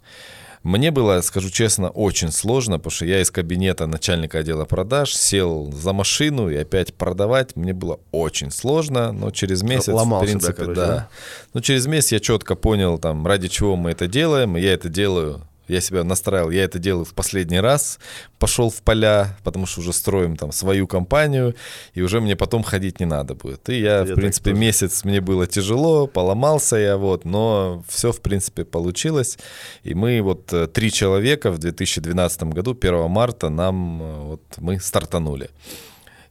Мне 0.63 0.91
было, 0.91 1.19
скажу 1.21 1.49
честно, 1.49 1.89
очень 1.89 2.31
сложно, 2.31 2.77
потому 2.77 2.91
что 2.91 3.05
я 3.05 3.21
из 3.21 3.31
кабинета 3.31 3.87
начальника 3.87 4.39
отдела 4.39 4.65
продаж 4.65 5.15
сел 5.15 5.71
за 5.71 5.91
машину 5.91 6.49
и 6.49 6.55
опять 6.55 6.93
продавать. 6.93 7.55
Мне 7.55 7.73
было 7.73 7.99
очень 8.11 8.51
сложно, 8.51 9.11
но 9.11 9.31
через 9.31 9.63
месяц, 9.63 9.87
Ломал 9.87 10.21
в 10.21 10.27
себя, 10.27 10.31
принципе, 10.39 10.53
короче, 10.53 10.79
да. 10.79 10.87
да? 10.87 11.09
Но 11.55 11.61
через 11.61 11.87
месяц 11.87 12.11
я 12.11 12.19
четко 12.19 12.53
понял, 12.53 12.99
там, 12.99 13.25
ради 13.25 13.47
чего 13.47 13.75
мы 13.75 13.91
это 13.91 14.07
делаем, 14.07 14.55
и 14.55 14.61
я 14.61 14.73
это 14.73 14.87
делаю. 14.87 15.41
Я 15.71 15.79
себя 15.79 16.03
настраивал, 16.03 16.51
я 16.51 16.65
это 16.65 16.79
делаю 16.79 17.05
в 17.05 17.13
последний 17.13 17.61
раз, 17.61 17.97
пошел 18.39 18.69
в 18.69 18.81
поля, 18.81 19.37
потому 19.43 19.65
что 19.65 19.79
уже 19.79 19.93
строим 19.93 20.35
там 20.35 20.51
свою 20.51 20.85
компанию, 20.85 21.55
и 21.93 22.01
уже 22.01 22.19
мне 22.19 22.35
потом 22.35 22.61
ходить 22.61 22.99
не 22.99 23.05
надо 23.05 23.35
будет. 23.35 23.69
И 23.69 23.79
я, 23.79 23.99
Я 23.99 24.03
в 24.03 24.15
принципе, 24.15 24.49
тоже. 24.49 24.61
месяц 24.61 25.05
мне 25.05 25.21
было 25.21 25.47
тяжело, 25.47 26.07
поломался 26.07 26.75
я, 26.75 26.97
вот, 26.97 27.23
но 27.23 27.85
все, 27.87 28.11
в 28.11 28.19
принципе, 28.19 28.65
получилось. 28.65 29.37
И 29.83 29.93
мы 29.93 30.21
вот 30.21 30.51
э, 30.51 30.67
три 30.67 30.91
человека 30.91 31.51
в 31.51 31.57
2012 31.57 32.43
году, 32.43 32.77
1 32.79 33.09
марта, 33.09 33.47
нам 33.47 34.01
э, 34.03 34.19
вот 34.23 34.41
мы 34.57 34.77
стартанули. 34.77 35.51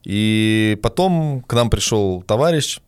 И 0.05 0.79
потом 0.83 1.40
к 1.46 1.55
нам 1.55 1.70
пришел 1.70 2.22
товарищ, 2.22 2.81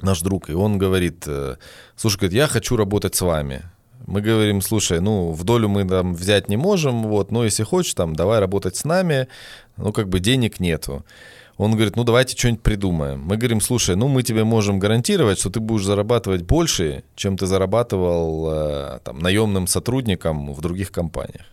наш 0.00 0.22
друг, 0.22 0.48
и 0.48 0.54
он 0.54 0.78
говорит, 0.78 1.24
э, 1.26 1.56
слушай, 1.94 2.16
говорит, 2.16 2.36
я 2.36 2.46
хочу 2.46 2.76
работать 2.76 3.14
с 3.14 3.20
вами. 3.20 3.62
Мы 4.06 4.20
говорим, 4.20 4.60
слушай, 4.60 5.00
ну, 5.00 5.32
в 5.32 5.44
долю 5.44 5.68
мы 5.68 5.84
там 5.88 6.14
взять 6.14 6.48
не 6.48 6.56
можем, 6.56 7.02
вот, 7.04 7.30
но 7.30 7.44
если 7.44 7.62
хочешь, 7.62 7.94
там, 7.94 8.14
давай 8.14 8.40
работать 8.40 8.76
с 8.76 8.84
нами, 8.84 9.28
ну, 9.76 9.92
как 9.92 10.08
бы 10.08 10.20
денег 10.20 10.60
нету. 10.60 11.04
Он 11.56 11.72
говорит, 11.72 11.96
ну, 11.96 12.04
давайте 12.04 12.36
что-нибудь 12.36 12.62
придумаем. 12.62 13.20
Мы 13.20 13.36
говорим, 13.36 13.60
слушай, 13.60 13.94
ну, 13.94 14.08
мы 14.08 14.22
тебе 14.22 14.42
можем 14.44 14.78
гарантировать, 14.78 15.38
что 15.38 15.50
ты 15.50 15.60
будешь 15.60 15.84
зарабатывать 15.84 16.42
больше, 16.42 17.04
чем 17.14 17.36
ты 17.36 17.46
зарабатывал 17.46 18.48
э, 18.50 18.98
там, 19.04 19.18
наемным 19.18 19.66
сотрудником 19.66 20.52
в 20.54 20.60
других 20.60 20.90
компаниях. 20.90 21.46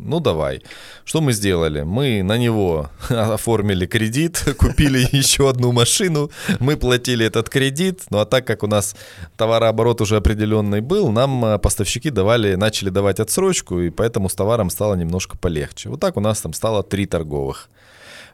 Ну, 0.00 0.20
давай. 0.20 0.62
Что 1.04 1.20
мы 1.20 1.32
сделали? 1.32 1.82
Мы 1.82 2.22
на 2.22 2.38
него 2.38 2.90
оформили 3.08 3.86
кредит, 3.86 4.42
купили 4.58 5.06
еще 5.12 5.48
одну 5.48 5.72
машину, 5.72 6.30
мы 6.60 6.76
платили 6.76 7.26
этот 7.26 7.48
кредит, 7.48 8.02
ну 8.10 8.18
а 8.18 8.24
так 8.24 8.46
как 8.46 8.62
у 8.62 8.66
нас 8.66 8.96
товарооборот 9.36 10.00
уже 10.00 10.16
определенный 10.16 10.80
был, 10.80 11.10
нам 11.12 11.44
э, 11.44 11.58
поставщики 11.58 12.10
давали, 12.10 12.54
начали 12.54 12.90
давать 12.90 13.20
отсрочку, 13.20 13.80
и 13.80 13.90
поэтому 13.90 14.28
с 14.28 14.34
товаром 14.34 14.70
стало 14.70 14.94
немножко 14.94 15.36
полегче. 15.36 15.88
Вот 15.88 16.00
так 16.00 16.16
у 16.16 16.20
нас 16.20 16.40
там 16.40 16.52
стало 16.52 16.82
три 16.82 17.06
торговых. 17.06 17.68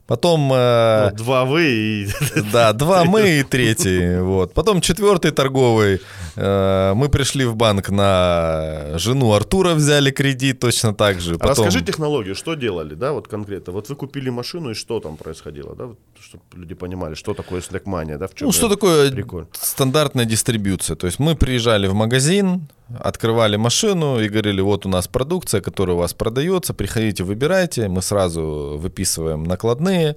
Потом... 0.08 0.50
э, 0.54 1.04
Вот 1.10 1.16
два 1.16 1.44
вы 1.44 1.62
и... 1.70 2.08
да, 2.52 2.72
два 2.72 3.04
мы 3.04 3.40
и 3.40 3.42
третий. 3.42 4.18
Вот. 4.20 4.54
Потом 4.54 4.80
четвертый 4.80 5.32
торговый. 5.32 6.00
Э, 6.36 6.94
Мы 6.94 7.08
пришли 7.10 7.44
в 7.44 7.54
банк 7.56 7.90
на 7.90 8.98
жену 8.98 9.32
Артура, 9.34 9.74
взяли 9.74 10.10
кредит 10.10 10.60
точно 10.60 10.94
так 10.94 11.20
же. 11.20 11.34
А 11.34 11.38
Потом... 11.38 11.66
Расскажи 11.66 11.84
технологию, 11.84 12.34
что 12.34 12.54
делали, 12.54 12.94
да, 12.94 13.12
вот 13.12 13.28
конкретно. 13.28 13.72
Вот 13.74 13.90
вы 13.90 13.96
купили 13.96 14.30
машину, 14.30 14.70
и 14.70 14.74
что 14.74 14.98
там 15.00 15.16
происходило, 15.18 15.74
да, 15.76 15.84
чтобы 16.20 16.42
люди 16.54 16.74
понимали, 16.74 17.14
что 17.14 17.34
такое 17.34 17.60
слэкмания, 17.60 18.16
да, 18.18 18.26
в 18.26 18.34
чем 18.34 18.46
Ну, 18.46 18.52
что 18.52 18.68
такое 18.70 19.10
прикол? 19.12 19.44
стандартная 19.52 20.24
дистрибьюция? 20.24 20.96
То 20.96 21.06
есть 21.06 21.18
мы 21.18 21.34
приезжали 21.34 21.86
в 21.86 21.92
магазин, 21.94 22.66
открывали 22.98 23.56
машину 23.56 24.20
и 24.20 24.28
говорили, 24.28 24.60
вот 24.60 24.86
у 24.86 24.88
нас 24.88 25.08
продукция, 25.08 25.60
которая 25.60 25.96
у 25.96 26.00
вас 26.00 26.14
продается, 26.14 26.74
приходите, 26.74 27.24
выбирайте, 27.24 27.88
мы 27.88 28.02
сразу 28.02 28.78
выписываем 28.78 29.44
накладные, 29.44 30.16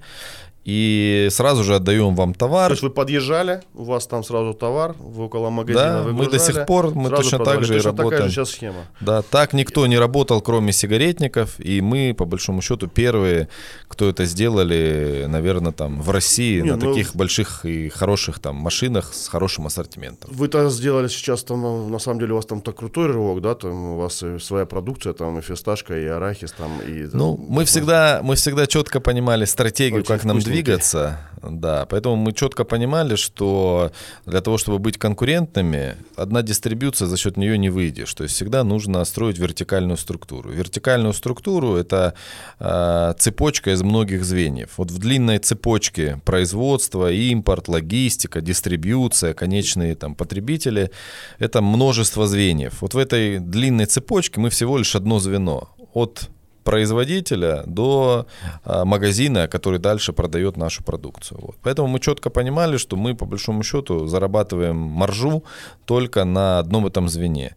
и 0.63 1.27
сразу 1.31 1.63
же 1.63 1.75
отдаем 1.75 2.15
вам 2.15 2.33
товар. 2.35 2.67
То 2.67 2.73
есть 2.73 2.83
вы 2.83 2.91
подъезжали, 2.91 3.61
у 3.73 3.83
вас 3.83 4.05
там 4.05 4.23
сразу 4.23 4.53
товар, 4.53 4.95
вы 4.99 5.25
около 5.25 5.49
магазина 5.49 6.03
Да, 6.03 6.11
мы 6.11 6.27
до 6.27 6.37
сих 6.37 6.65
пор, 6.65 6.93
мы 6.93 7.09
точно 7.09 7.39
так 7.39 7.63
же 7.63 7.73
точно 7.73 7.91
такая 7.91 8.05
работаем. 8.05 8.25
же 8.25 8.31
сейчас 8.31 8.49
схема. 8.51 8.85
Да, 8.99 9.23
так 9.23 9.53
никто 9.53 9.87
не 9.87 9.97
работал, 9.97 10.39
кроме 10.41 10.71
сигаретников, 10.71 11.59
и 11.59 11.81
мы, 11.81 12.13
по 12.15 12.25
большому 12.25 12.61
счету, 12.61 12.87
первые, 12.87 13.47
кто 13.87 14.09
это 14.09 14.25
сделали, 14.25 15.25
наверное, 15.27 15.71
там 15.71 16.01
в 16.01 16.11
России 16.11 16.61
Не, 16.61 16.71
на 16.71 16.77
ну- 16.77 16.93
таких 16.93 17.15
больших 17.15 17.65
и 17.65 17.89
хороших 17.89 18.39
там 18.39 18.55
машинах 18.55 19.13
с 19.13 19.27
хорошим 19.27 19.65
ассортиментом. 19.65 20.29
Вы-то 20.31 20.69
сделали 20.69 21.07
сейчас 21.07 21.43
там, 21.43 21.61
ну, 21.61 21.89
на 21.89 21.99
самом 21.99 22.19
деле, 22.19 22.33
у 22.33 22.35
вас 22.35 22.45
там 22.45 22.61
так 22.61 22.75
крутой 22.75 23.07
рывок, 23.07 23.41
да, 23.41 23.55
там 23.55 23.93
у 23.93 23.97
вас 23.97 24.21
и 24.21 24.37
своя 24.37 24.65
продукция, 24.65 25.13
там 25.13 25.39
и 25.39 25.41
фисташка, 25.41 25.97
и 25.97 26.05
арахис, 26.05 26.51
там, 26.51 26.71
и... 26.87 27.07
Ну, 27.11 27.43
мы 27.49 27.65
всегда, 27.65 28.21
мы 28.23 28.35
всегда 28.35 28.67
четко 28.67 28.99
понимали 28.99 29.45
стратегию, 29.45 30.01
Очень 30.01 30.07
как 30.07 30.23
нам 30.23 30.37
вкусненький. 30.37 30.50
Двигаться. 30.51 31.19
Да, 31.41 31.87
поэтому 31.87 32.15
мы 32.15 32.33
четко 32.33 32.63
понимали, 32.63 33.15
что 33.15 33.91
для 34.25 34.41
того, 34.41 34.57
чтобы 34.57 34.77
быть 34.77 34.97
конкурентными, 34.97 35.95
одна 36.15 36.43
дистрибьюция 36.43 37.07
за 37.07 37.17
счет 37.17 37.35
нее 37.37 37.57
не 37.57 37.69
выйдешь. 37.69 38.13
То 38.13 38.23
есть 38.23 38.35
всегда 38.35 38.63
нужно 38.63 39.03
строить 39.05 39.39
вертикальную 39.39 39.97
структуру. 39.97 40.51
Вертикальную 40.51 41.13
структуру 41.13 41.75
это 41.75 42.13
э, 42.59 43.13
цепочка 43.17 43.71
из 43.71 43.81
многих 43.81 44.23
звеньев. 44.23 44.69
Вот 44.77 44.91
в 44.91 44.99
длинной 44.99 45.39
цепочке 45.39 46.21
производство, 46.25 47.11
импорт, 47.11 47.67
логистика, 47.67 48.41
дистрибьюция, 48.41 49.33
конечные 49.33 49.95
там 49.95 50.15
потребители 50.15 50.91
это 51.39 51.61
множество 51.61 52.27
звеньев. 52.27 52.81
Вот 52.81 52.93
в 52.93 52.97
этой 52.97 53.39
длинной 53.39 53.85
цепочке 53.85 54.39
мы 54.39 54.49
всего 54.49 54.77
лишь 54.77 54.95
одно 54.95 55.19
звено. 55.19 55.69
От 55.93 56.29
производителя 56.63 57.63
до 57.65 58.25
а, 58.63 58.85
магазина, 58.85 59.47
который 59.47 59.79
дальше 59.79 60.13
продает 60.13 60.57
нашу 60.57 60.83
продукцию. 60.83 61.39
Вот. 61.41 61.55
Поэтому 61.61 61.87
мы 61.87 61.99
четко 61.99 62.29
понимали, 62.29 62.77
что 62.77 62.95
мы 62.95 63.15
по 63.15 63.25
большому 63.25 63.63
счету 63.63 64.07
зарабатываем 64.07 64.75
маржу 64.75 65.43
только 65.85 66.25
на 66.25 66.59
одном 66.59 66.85
этом 66.85 67.09
звене. 67.09 67.55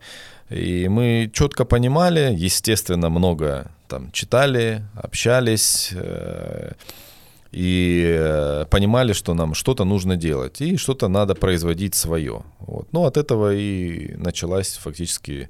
И 0.51 0.89
мы 0.89 1.31
четко 1.33 1.65
понимали, 1.65 2.35
естественно, 2.37 3.09
много 3.11 3.71
там 3.89 4.11
читали, 4.13 4.83
общались, 4.95 5.91
э, 5.95 6.73
и 7.55 8.05
э, 8.19 8.65
понимали, 8.69 9.13
что 9.13 9.35
нам 9.35 9.55
что-то 9.55 9.85
нужно 9.85 10.17
делать 10.17 10.61
и 10.61 10.77
что-то 10.77 11.09
надо 11.09 11.35
производить 11.35 11.95
свое. 11.95 12.43
Вот. 12.59 12.89
Ну, 12.93 13.05
от 13.05 13.17
этого 13.17 13.55
и 13.55 14.15
началась 14.17 14.77
фактически, 14.77 15.49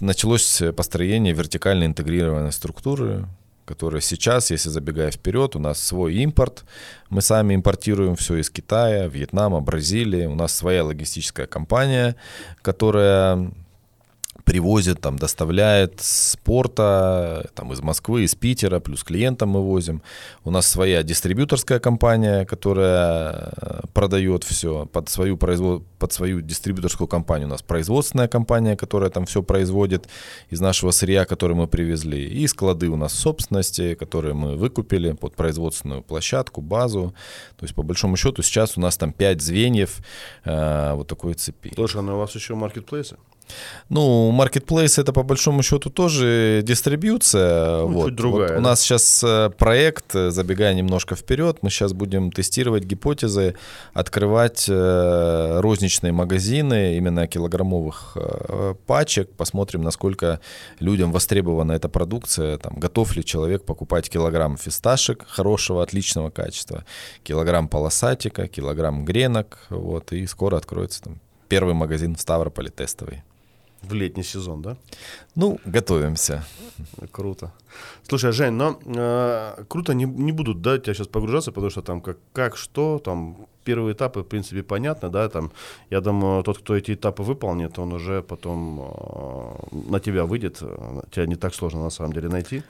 началось 0.00 0.62
построение 0.74 1.34
вертикально 1.34 1.84
интегрированной 1.84 2.52
структуры, 2.52 3.26
которая 3.66 4.00
сейчас, 4.00 4.50
если 4.50 4.70
забегая 4.70 5.10
вперед, 5.10 5.56
у 5.56 5.58
нас 5.58 5.78
свой 5.78 6.14
импорт, 6.14 6.64
мы 7.10 7.20
сами 7.20 7.54
импортируем 7.54 8.16
все 8.16 8.36
из 8.36 8.48
Китая, 8.48 9.06
Вьетнама, 9.06 9.60
Бразилии, 9.60 10.24
у 10.24 10.34
нас 10.34 10.54
своя 10.54 10.84
логистическая 10.84 11.46
компания, 11.46 12.16
которая 12.62 13.50
привозит, 14.46 15.00
там, 15.00 15.18
доставляет 15.18 16.00
с 16.00 16.36
порта, 16.44 17.50
там, 17.54 17.72
из 17.72 17.80
Москвы, 17.82 18.22
из 18.22 18.36
Питера, 18.36 18.78
плюс 18.78 19.02
клиентам 19.02 19.48
мы 19.48 19.60
возим. 19.60 20.02
У 20.44 20.52
нас 20.52 20.68
своя 20.68 21.02
дистрибьюторская 21.02 21.80
компания, 21.80 22.46
которая 22.46 23.52
э, 23.56 23.80
продает 23.92 24.44
все 24.44 24.86
под 24.86 25.08
свою, 25.08 25.36
производ... 25.36 25.82
под 25.98 26.12
свою 26.12 26.40
дистрибьюторскую 26.42 27.08
компанию. 27.08 27.48
У 27.48 27.50
нас 27.50 27.62
производственная 27.62 28.28
компания, 28.28 28.76
которая 28.76 29.10
там 29.10 29.26
все 29.26 29.42
производит 29.42 30.08
из 30.48 30.60
нашего 30.60 30.92
сырья, 30.92 31.24
который 31.24 31.56
мы 31.56 31.66
привезли. 31.66 32.24
И 32.24 32.46
склады 32.46 32.88
у 32.88 32.96
нас 32.96 33.14
собственности, 33.14 33.94
которые 33.94 34.34
мы 34.34 34.56
выкупили 34.56 35.10
под 35.12 35.34
производственную 35.34 36.02
площадку, 36.02 36.60
базу. 36.60 37.14
То 37.56 37.64
есть, 37.64 37.74
по 37.74 37.82
большому 37.82 38.16
счету, 38.16 38.42
сейчас 38.42 38.78
у 38.78 38.80
нас 38.80 38.96
там 38.96 39.12
5 39.12 39.42
звеньев 39.42 39.98
э, 40.44 40.92
вот 40.94 41.08
такой 41.08 41.34
цепи. 41.34 41.72
Слушай, 41.74 42.02
ну 42.02 42.14
у 42.14 42.18
вас 42.18 42.32
еще 42.36 42.54
маркетплейсы? 42.54 43.16
Ну, 43.88 44.30
маркетплейс 44.30 44.98
это 44.98 45.12
по 45.12 45.22
большому 45.22 45.62
счету 45.62 45.90
тоже 45.90 46.62
дистрибьюция. 46.64 47.82
Ну, 47.82 47.88
вот. 47.88 48.14
другая, 48.14 48.48
Вот 48.50 48.58
у 48.58 48.60
нас 48.60 48.80
сейчас 48.80 49.22
э, 49.24 49.50
проект, 49.56 50.14
э, 50.14 50.30
забегая 50.30 50.74
немножко 50.74 51.14
вперед, 51.14 51.58
мы 51.62 51.70
сейчас 51.70 51.92
будем 51.92 52.32
тестировать 52.32 52.84
гипотезы, 52.84 53.54
открывать 53.92 54.66
э, 54.68 55.60
розничные 55.60 56.12
магазины 56.12 56.96
именно 56.96 57.26
килограммовых 57.26 58.16
пачек, 58.86 59.30
посмотрим, 59.30 59.82
насколько 59.82 60.40
людям 60.80 61.12
востребована 61.12 61.72
эта 61.72 61.88
продукция, 61.88 62.58
там, 62.58 62.74
готов 62.76 63.16
ли 63.16 63.24
человек 63.24 63.64
покупать 63.64 64.10
килограмм 64.10 64.56
фисташек 64.56 65.24
хорошего, 65.28 65.82
отличного 65.82 66.30
качества, 66.30 66.84
килограмм 67.22 67.68
полосатика, 67.68 68.48
килограмм 68.48 69.04
гренок, 69.04 69.58
вот, 69.70 70.12
и 70.12 70.26
скоро 70.26 70.56
откроется 70.56 71.02
там 71.02 71.20
первый 71.48 71.74
магазин 71.74 72.14
в 72.16 72.20
Ставрополе 72.20 72.70
тестовый. 72.70 73.22
В 73.88 73.94
летний 73.94 74.24
сезон, 74.24 74.62
да? 74.62 74.76
Ну, 75.36 75.58
готовимся. 75.64 76.44
Круто. 77.12 77.52
Слушай, 78.08 78.32
Жень, 78.32 78.52
но 78.52 78.78
э, 78.84 79.64
круто, 79.68 79.94
не, 79.94 80.04
не 80.04 80.32
буду, 80.32 80.54
да, 80.54 80.78
тебя 80.78 80.94
сейчас 80.94 81.06
погружаться, 81.06 81.52
потому 81.52 81.70
что 81.70 81.82
там 81.82 82.00
как, 82.00 82.18
как, 82.32 82.56
что, 82.56 82.98
там 82.98 83.46
первые 83.66 83.92
этапы, 83.92 84.20
в 84.20 84.24
принципе, 84.24 84.62
понятно, 84.62 85.10
да, 85.10 85.28
там, 85.28 85.50
я 85.90 86.00
думаю, 86.00 86.42
тот, 86.42 86.58
кто 86.58 86.76
эти 86.76 86.94
этапы 86.94 87.22
выполнит, 87.24 87.78
он 87.78 87.92
уже 87.92 88.22
потом 88.22 88.80
э, 88.80 89.90
на 89.90 90.00
тебя 90.00 90.24
выйдет, 90.24 90.58
э, 90.62 91.02
тебя 91.10 91.26
не 91.26 91.36
так 91.36 91.54
сложно 91.54 91.82
на 91.82 91.90
самом 91.90 92.12
деле 92.12 92.28
найти. 92.28 92.62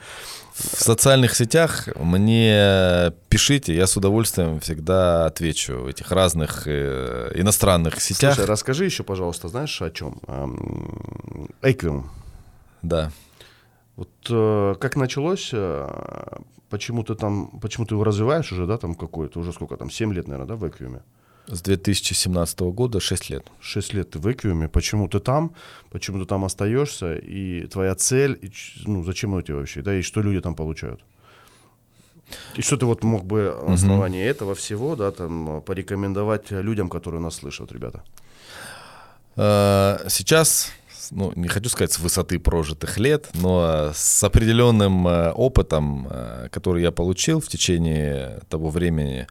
В 0.54 0.82
социальных 0.82 1.35
сетях 1.35 1.88
мне 1.96 3.12
пишите, 3.28 3.74
я 3.74 3.87
с 3.87 3.96
удовольствием 3.96 4.59
всегда 4.61 5.26
отвечу 5.26 5.82
в 5.82 5.87
этих 5.87 6.11
разных 6.12 6.66
э, 6.66 7.32
иностранных 7.35 8.00
сетях. 8.00 8.35
Слушай, 8.35 8.48
расскажи 8.48 8.85
еще, 8.85 9.02
пожалуйста, 9.02 9.48
знаешь 9.48 9.82
о 9.82 9.90
чем? 9.90 10.18
Эм, 10.26 11.50
Эквиум. 11.62 12.11
Да. 12.82 13.11
Вот 13.96 14.11
э, 14.30 14.74
как 14.80 14.96
началось, 14.96 15.50
э, 15.52 15.88
почему 16.70 17.02
ты 17.02 17.14
там, 17.14 17.59
почему 17.61 17.87
ты 17.87 17.94
его 17.94 18.05
развиваешь 18.05 18.52
уже, 18.52 18.66
да, 18.66 18.76
там 18.76 18.94
какой-то, 18.94 19.40
уже 19.40 19.52
сколько 19.52 19.76
там, 19.76 19.90
7 19.90 20.12
лет, 20.12 20.29
наверное, 20.29 20.48
да, 20.48 20.57
в 20.57 20.68
Эквиуме? 20.68 21.00
С 21.48 21.62
2017 21.62 22.61
года 22.61 22.98
6 23.00 23.31
лет. 23.31 23.46
6 23.61 23.94
лет 23.94 24.11
ты 24.11 24.18
в 24.18 24.26
Эквиуме, 24.33 24.68
почему 24.68 25.09
ты 25.09 25.20
там, 25.20 25.50
почему 25.90 26.18
ты 26.18 26.26
там 26.26 26.44
остаешься, 26.44 27.14
и 27.14 27.66
твоя 27.66 27.94
цель, 27.94 28.38
и, 28.42 28.50
ну, 28.87 29.05
зачем 29.05 29.33
оно 29.33 29.42
тебе 29.42 29.55
вообще, 29.55 29.83
да, 29.83 29.94
и 29.94 30.02
что 30.02 30.22
люди 30.22 30.40
там 30.40 30.55
получают? 30.55 31.00
И 32.57 32.62
что 32.62 32.76
ты 32.76 32.87
вот 32.87 33.05
мог 33.05 33.24
бы 33.24 33.57
на 33.68 33.74
основании 33.74 34.24
этого 34.24 34.55
всего, 34.55 34.96
да, 34.96 35.11
там, 35.12 35.62
порекомендовать 35.64 36.50
людям, 36.50 36.88
которые 36.88 37.20
нас 37.20 37.37
слышат, 37.37 37.72
ребята? 37.72 38.02
Э, 39.37 40.09
Сейчас, 40.09 40.72
ну, 41.11 41.33
не 41.37 41.49
хочу 41.49 41.69
сказать 41.69 41.92
с 41.92 41.99
высоты 41.99 42.38
прожитых 42.38 42.99
лет, 42.99 43.29
но 43.35 43.92
с 43.95 44.25
определенным 44.25 45.07
э, 45.07 45.31
опытом, 45.33 46.09
э, 46.11 46.49
который 46.51 46.83
я 46.83 46.90
получил 46.90 47.40
в 47.40 47.49
течение 47.49 48.40
того 48.49 48.71
времени, 48.71 49.27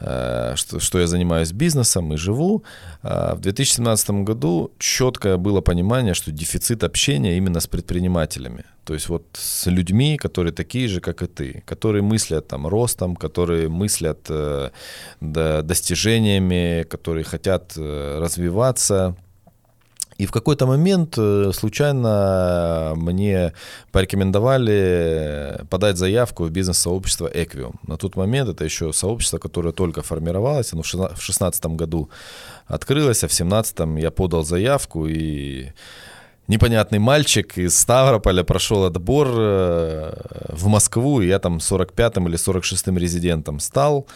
э, 0.00 0.54
что, 0.56 0.80
что 0.80 0.98
я 0.98 1.06
занимаюсь 1.06 1.52
бизнесом 1.52 2.12
и 2.12 2.16
живу, 2.16 2.62
э, 3.02 3.34
в 3.34 3.40
2017 3.40 4.24
году 4.24 4.70
четкое 4.78 5.36
было 5.36 5.60
понимание, 5.60 6.14
что 6.14 6.32
дефицит 6.32 6.84
общения 6.84 7.36
именно 7.36 7.60
с 7.60 7.66
предпринимателями. 7.66 8.64
То 8.88 8.94
есть 8.94 9.10
вот 9.10 9.24
с 9.34 9.66
людьми, 9.66 10.16
которые 10.16 10.52
такие 10.52 10.88
же, 10.88 11.00
как 11.00 11.22
и 11.22 11.26
ты, 11.26 11.62
которые 11.66 12.00
мыслят 12.00 12.48
там 12.48 12.66
ростом, 12.66 13.16
которые 13.16 13.68
мыслят 13.68 14.26
э, 14.30 14.70
достижениями, 15.20 16.84
которые 16.84 17.24
хотят 17.24 17.74
э, 17.76 18.18
развиваться. 18.18 19.14
И 20.18 20.26
в 20.26 20.32
какой-то 20.32 20.66
момент 20.66 21.14
э, 21.16 21.52
случайно 21.54 22.94
мне 22.96 23.52
порекомендовали 23.92 25.64
подать 25.70 25.96
заявку 25.96 26.44
в 26.44 26.50
бизнес-сообщество 26.50 27.30
Equium. 27.32 27.76
На 27.86 27.96
тот 27.96 28.16
момент 28.16 28.48
это 28.48 28.64
еще 28.64 28.92
сообщество, 28.92 29.38
которое 29.38 29.72
только 29.72 30.02
формировалось. 30.02 30.72
Оно 30.72 30.82
в 30.82 30.90
2016 30.90 31.66
году 31.66 32.10
открылось, 32.66 33.22
а 33.22 33.28
в 33.28 33.30
2017 33.30 34.02
я 34.02 34.10
подал 34.10 34.44
заявку 34.44 35.06
и 35.06 35.68
непонятный 36.48 36.98
мальчик 36.98 37.56
из 37.58 37.78
Ставрополя 37.78 38.42
прошел 38.42 38.84
отбор 38.84 39.28
э, 39.30 40.14
в 40.48 40.66
Москву, 40.66 41.20
и 41.20 41.28
я 41.28 41.38
там 41.38 41.58
45-м 41.58 42.28
или 42.28 42.36
46-м 42.36 42.98
резидентом 42.98 43.60
стал. 43.60 44.06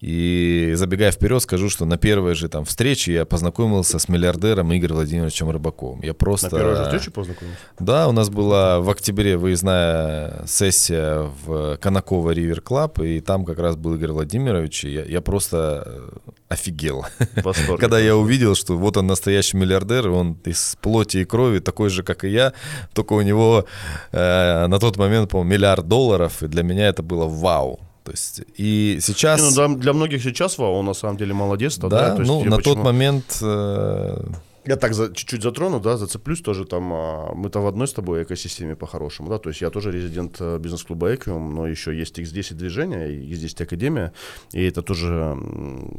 И 0.00 0.72
забегая 0.76 1.12
вперед, 1.12 1.42
скажу, 1.42 1.68
что 1.68 1.84
на 1.84 1.98
первой 1.98 2.34
же 2.34 2.48
там 2.48 2.64
встрече 2.64 3.12
я 3.12 3.26
познакомился 3.26 3.98
с 3.98 4.08
миллиардером 4.08 4.74
Игорем 4.74 4.94
Владимировичем 4.94 5.50
Рыбаковым. 5.50 6.00
Я 6.02 6.14
просто... 6.14 6.48
На 6.48 6.58
первой 6.58 6.76
же 6.76 6.84
встрече 6.84 7.10
познакомился? 7.10 7.60
Да, 7.78 8.08
у 8.08 8.12
нас 8.12 8.30
была 8.30 8.80
в 8.80 8.88
октябре 8.88 9.36
выездная 9.36 10.46
сессия 10.46 11.30
в 11.44 11.76
Конаково 11.76 12.30
River 12.30 12.62
Club, 12.62 13.00
и 13.00 13.20
там 13.20 13.44
как 13.44 13.58
раз 13.58 13.76
был 13.76 13.94
Игорь 13.96 14.12
Владимирович, 14.12 14.84
и 14.84 14.90
я, 14.90 15.04
я 15.04 15.20
просто 15.20 15.82
э, 15.86 16.30
офигел. 16.50 17.06
В 17.36 17.42
восторге. 17.44 17.78
Когда 17.78 17.98
я 17.98 18.16
увидел, 18.16 18.54
что 18.54 18.76
вот 18.76 18.96
он 18.96 19.06
настоящий 19.06 19.56
миллиардер, 19.56 20.10
он 20.10 20.36
из 20.44 20.76
плоти 20.82 21.18
и 21.18 21.24
крови 21.24 21.60
такой 21.60 21.88
же, 21.88 22.02
как 22.02 22.24
и 22.24 22.28
я, 22.28 22.52
только 22.92 23.14
у 23.14 23.22
него 23.22 23.64
э, 24.12 24.66
на 24.66 24.78
тот 24.78 24.96
момент, 24.98 25.30
по-моему, 25.30 25.50
миллиард 25.50 25.88
долларов, 25.88 26.42
и 26.42 26.48
для 26.48 26.62
меня 26.62 26.88
это 26.88 27.02
было 27.02 27.26
вау. 27.26 27.80
То 28.04 28.10
есть, 28.10 28.42
и 28.56 28.98
сейчас... 29.00 29.40
Не, 29.40 29.46
ну, 29.46 29.54
для, 29.54 29.80
для 29.80 29.92
многих 29.92 30.22
сейчас 30.22 30.58
он 30.58 30.84
на 30.86 30.94
самом 30.94 31.16
деле 31.16 31.32
молодец. 31.34 31.78
Да, 31.78 31.88
да? 31.88 32.10
То 32.16 32.22
есть, 32.22 32.28
ну, 32.30 32.44
на 32.44 32.56
почему... 32.56 32.74
тот 32.74 32.84
момент... 32.84 33.38
Э 33.42 34.22
я 34.66 34.76
так 34.76 34.94
за, 34.94 35.12
чуть-чуть 35.14 35.42
затрону, 35.42 35.80
да, 35.80 35.96
зацеплюсь 35.96 36.42
тоже 36.42 36.64
там. 36.64 36.92
А, 36.92 37.32
мы-то 37.34 37.60
в 37.60 37.66
одной 37.66 37.88
с 37.88 37.92
тобой 37.92 38.22
экосистеме 38.22 38.76
по-хорошему, 38.76 39.28
да. 39.28 39.38
То 39.38 39.48
есть 39.48 39.62
я 39.62 39.70
тоже 39.70 39.90
резидент 39.90 40.36
э, 40.40 40.58
бизнес-клуба 40.58 41.14
Equium, 41.14 41.48
но 41.48 41.66
еще 41.66 41.96
есть 41.96 42.18
X10 42.18 42.54
движение, 42.54 43.08
X10 43.08 43.62
Академия, 43.62 44.12
и 44.52 44.62
это 44.62 44.82
тоже 44.82 45.36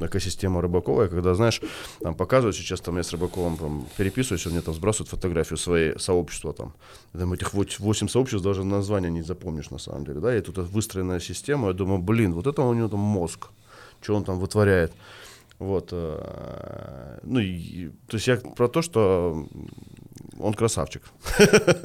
экосистема 0.01 0.61
рыбаковая, 0.61 1.07
когда, 1.07 1.33
знаешь, 1.33 1.61
там 2.01 2.13
показывают 2.13 2.55
сейчас, 2.55 2.81
там 2.81 2.97
я 2.97 3.03
с 3.03 3.11
рыбаковым 3.11 3.57
там, 3.57 3.87
переписываюсь, 3.97 4.45
он 4.45 4.53
мне 4.53 4.61
там 4.61 4.75
сбрасывает 4.75 5.09
фотографию 5.09 5.57
своей 5.57 5.97
сообщества 5.97 6.53
там. 6.53 6.73
Там 7.13 7.33
этих 7.33 7.53
8 7.53 8.07
сообществ 8.07 8.43
даже 8.43 8.63
названия 8.63 9.09
не 9.09 9.23
запомнишь 9.23 9.71
на 9.71 9.79
самом 9.79 10.05
деле, 10.05 10.19
да. 10.19 10.37
И 10.37 10.41
тут 10.41 10.57
выстроенная 10.57 11.19
система, 11.19 11.69
я 11.69 11.73
думаю, 11.73 11.99
блин, 11.99 12.33
вот 12.33 12.45
это 12.45 12.61
у 12.61 12.73
него 12.73 12.89
там 12.89 12.99
мозг, 12.99 13.47
что 14.01 14.15
он 14.15 14.23
там 14.23 14.39
вытворяет. 14.39 14.91
Вот. 15.61 15.89
Э, 15.91 17.19
ну, 17.21 17.39
и, 17.39 17.89
то 18.07 18.17
есть 18.17 18.27
я 18.27 18.37
про 18.37 18.67
то, 18.67 18.81
что 18.81 19.47
он 20.41 20.53
красавчик. 20.53 21.03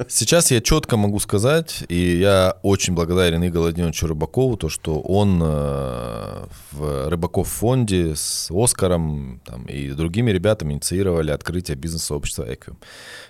Сейчас 0.07 0.51
я 0.51 0.61
четко 0.61 0.97
могу 0.97 1.19
сказать, 1.19 1.83
и 1.89 2.17
я 2.17 2.57
очень 2.63 2.93
благодарен 2.93 3.43
Игорю 3.45 3.61
Владимировичу 3.61 4.07
Рыбакову, 4.07 4.57
то, 4.57 4.69
что 4.69 4.99
он 4.99 5.41
э, 5.43 6.45
в 6.71 7.09
Рыбаков 7.09 7.47
фонде 7.47 8.15
с 8.15 8.49
Оскаром 8.51 9.41
там, 9.45 9.65
и 9.65 9.91
другими 9.91 10.31
ребятами 10.31 10.73
инициировали 10.73 11.31
открытие 11.31 11.77
бизнес-сообщества 11.77 12.43
Equium. 12.43 12.77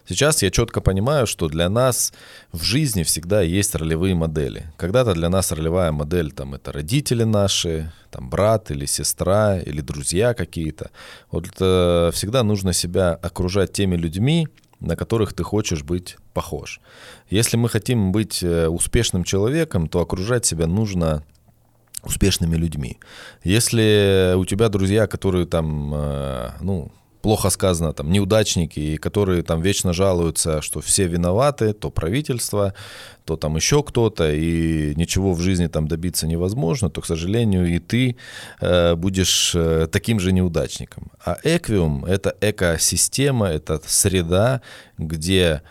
Сейчас 0.07 0.41
я 0.43 0.49
четко 0.51 0.81
понимаю, 0.81 1.27
что 1.27 1.47
для 1.47 1.69
нас 1.69 2.13
в 2.51 2.63
жизни 2.63 3.03
всегда 3.03 3.41
есть 3.41 3.75
ролевые 3.75 4.15
модели. 4.15 4.71
Когда-то 4.77 5.13
для 5.13 5.29
нас 5.29 5.51
ролевая 5.51 5.91
модель 5.91 6.31
там, 6.31 6.53
это 6.53 6.71
родители 6.71 7.23
наши, 7.23 7.91
там, 8.11 8.29
брат 8.29 8.71
или 8.71 8.85
сестра, 8.85 9.59
или 9.59 9.81
друзья 9.81 10.33
какие-то. 10.33 10.91
Вот 11.31 11.47
э, 11.59 12.11
всегда 12.13 12.43
нужно 12.43 12.73
себя 12.73 13.13
окружать 13.13 13.73
теми 13.73 13.95
людьми, 13.95 14.47
на 14.79 14.95
которых 14.95 15.33
ты 15.33 15.43
хочешь 15.43 15.83
быть 15.83 16.17
похож. 16.33 16.81
Если 17.29 17.57
мы 17.57 17.69
хотим 17.69 18.11
быть 18.11 18.43
э, 18.43 18.67
успешным 18.67 19.23
человеком, 19.23 19.87
то 19.87 19.99
окружать 19.99 20.45
себя 20.45 20.67
нужно 20.67 21.23
успешными 22.03 22.55
людьми. 22.55 22.97
Если 23.43 24.33
у 24.35 24.45
тебя 24.45 24.69
друзья, 24.69 25.07
которые 25.07 25.45
там, 25.45 25.93
э, 25.93 26.49
ну, 26.61 26.91
плохо 27.21 27.49
сказано, 27.49 27.93
там, 27.93 28.11
неудачники, 28.11 28.97
которые 28.97 29.43
там 29.43 29.61
вечно 29.61 29.93
жалуются, 29.93 30.61
что 30.61 30.81
все 30.81 31.07
виноваты, 31.07 31.73
то 31.73 31.89
правительство, 31.89 32.73
то 33.25 33.35
там 33.35 33.55
еще 33.55 33.83
кто-то, 33.83 34.31
и 34.31 34.95
ничего 34.95 35.33
в 35.33 35.41
жизни 35.41 35.67
там 35.67 35.87
добиться 35.87 36.27
невозможно, 36.27 36.89
то, 36.89 37.01
к 37.01 37.05
сожалению, 37.05 37.67
и 37.67 37.79
ты 37.79 38.15
э, 38.61 38.95
будешь 38.95 39.53
э, 39.55 39.87
таким 39.91 40.19
же 40.19 40.31
неудачником. 40.31 41.11
А 41.25 41.37
Эквиум— 41.43 42.05
это 42.07 42.35
экосистема, 42.41 43.47
это 43.47 43.81
среда, 43.85 44.61
где, 44.97 45.61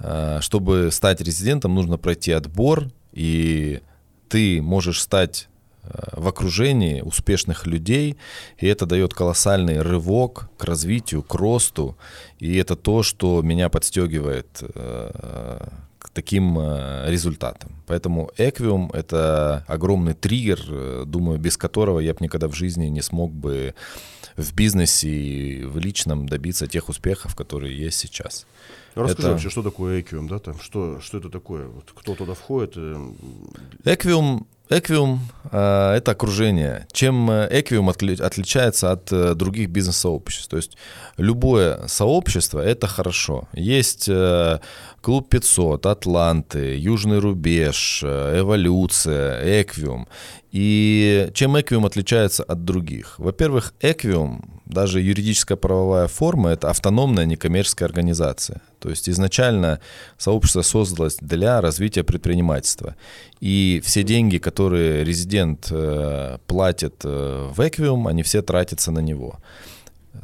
э, 0.00 0.38
чтобы 0.40 0.90
стать 0.92 1.20
резидентом, 1.20 1.74
нужно 1.74 1.96
пройти 1.96 2.32
отбор, 2.32 2.90
и 3.12 3.80
ты 4.28 4.60
можешь 4.60 5.00
стать 5.00 5.48
в 6.12 6.28
окружении 6.28 7.00
успешных 7.00 7.66
людей, 7.66 8.16
и 8.58 8.66
это 8.66 8.86
дает 8.86 9.14
колоссальный 9.14 9.80
рывок 9.80 10.48
к 10.56 10.64
развитию, 10.64 11.22
к 11.22 11.34
росту, 11.34 11.96
и 12.38 12.56
это 12.56 12.76
то, 12.76 13.02
что 13.02 13.42
меня 13.42 13.68
подстегивает 13.68 14.62
э, 14.62 15.68
к 15.98 16.10
таким 16.10 16.58
э, 16.58 17.10
результатам. 17.10 17.72
Поэтому 17.86 18.30
Эквиум— 18.36 18.90
это 18.94 19.64
огромный 19.66 20.14
триггер, 20.14 20.60
э, 20.68 21.04
думаю, 21.06 21.38
без 21.38 21.56
которого 21.56 22.00
я 22.00 22.12
бы 22.12 22.18
никогда 22.20 22.48
в 22.48 22.54
жизни 22.54 22.86
не 22.86 23.02
смог 23.02 23.32
бы 23.32 23.74
в 24.36 24.54
бизнесе 24.54 25.08
и 25.08 25.64
в 25.64 25.78
личном 25.78 26.28
добиться 26.28 26.66
тех 26.66 26.88
успехов, 26.88 27.34
которые 27.34 27.76
есть 27.76 27.98
сейчас. 27.98 28.46
Ну, 28.94 29.02
расскажи 29.02 29.28
это... 29.28 29.32
вообще, 29.32 29.50
что 29.50 29.62
такое 29.62 30.00
Эквиум, 30.00 30.28
да, 30.28 30.38
там, 30.38 30.60
что, 30.60 31.00
что 31.00 31.18
это 31.18 31.28
такое, 31.28 31.66
вот, 31.66 31.90
кто 31.94 32.14
туда 32.14 32.34
входит? 32.34 32.76
Эквиум 33.84 34.46
Эквиум 34.70 35.20
э, 35.50 35.94
это 35.96 36.10
окружение. 36.10 36.86
Чем 36.92 37.30
Эквиум 37.30 37.88
отли, 37.88 38.20
отличается 38.20 38.92
от 38.92 39.10
э, 39.12 39.34
других 39.34 39.70
бизнес-сообществ? 39.70 40.48
То 40.48 40.56
есть 40.56 40.76
любое 41.16 41.86
сообщество 41.86 42.60
это 42.60 42.86
хорошо. 42.86 43.48
Есть 43.54 44.08
э, 44.08 44.58
Клуб 45.00 45.30
500, 45.30 45.86
Атланты, 45.86 46.76
Южный 46.76 47.18
рубеж, 47.18 48.02
э, 48.04 48.40
Эволюция, 48.40 49.62
Эквиум. 49.62 50.06
И 50.50 51.30
чем 51.34 51.60
Эквиум 51.60 51.84
отличается 51.84 52.42
от 52.42 52.64
других? 52.64 53.18
Во-первых, 53.18 53.74
Эквиум, 53.80 54.62
даже 54.64 55.00
юридическая 55.00 55.56
правовая 55.56 56.08
форма, 56.08 56.50
это 56.50 56.70
автономная 56.70 57.26
некоммерческая 57.26 57.88
организация. 57.88 58.62
То 58.78 58.88
есть 58.88 59.08
изначально 59.08 59.80
сообщество 60.16 60.62
создалось 60.62 61.16
для 61.20 61.60
развития 61.60 62.02
предпринимательства. 62.02 62.96
И 63.40 63.82
все 63.84 64.02
деньги, 64.02 64.38
которые 64.38 65.04
резидент 65.04 65.68
э, 65.70 66.38
платит 66.46 67.02
э, 67.04 67.50
в 67.54 67.60
Эквиум, 67.60 68.06
они 68.06 68.22
все 68.22 68.40
тратятся 68.40 68.90
на 68.90 69.00
него 69.00 69.40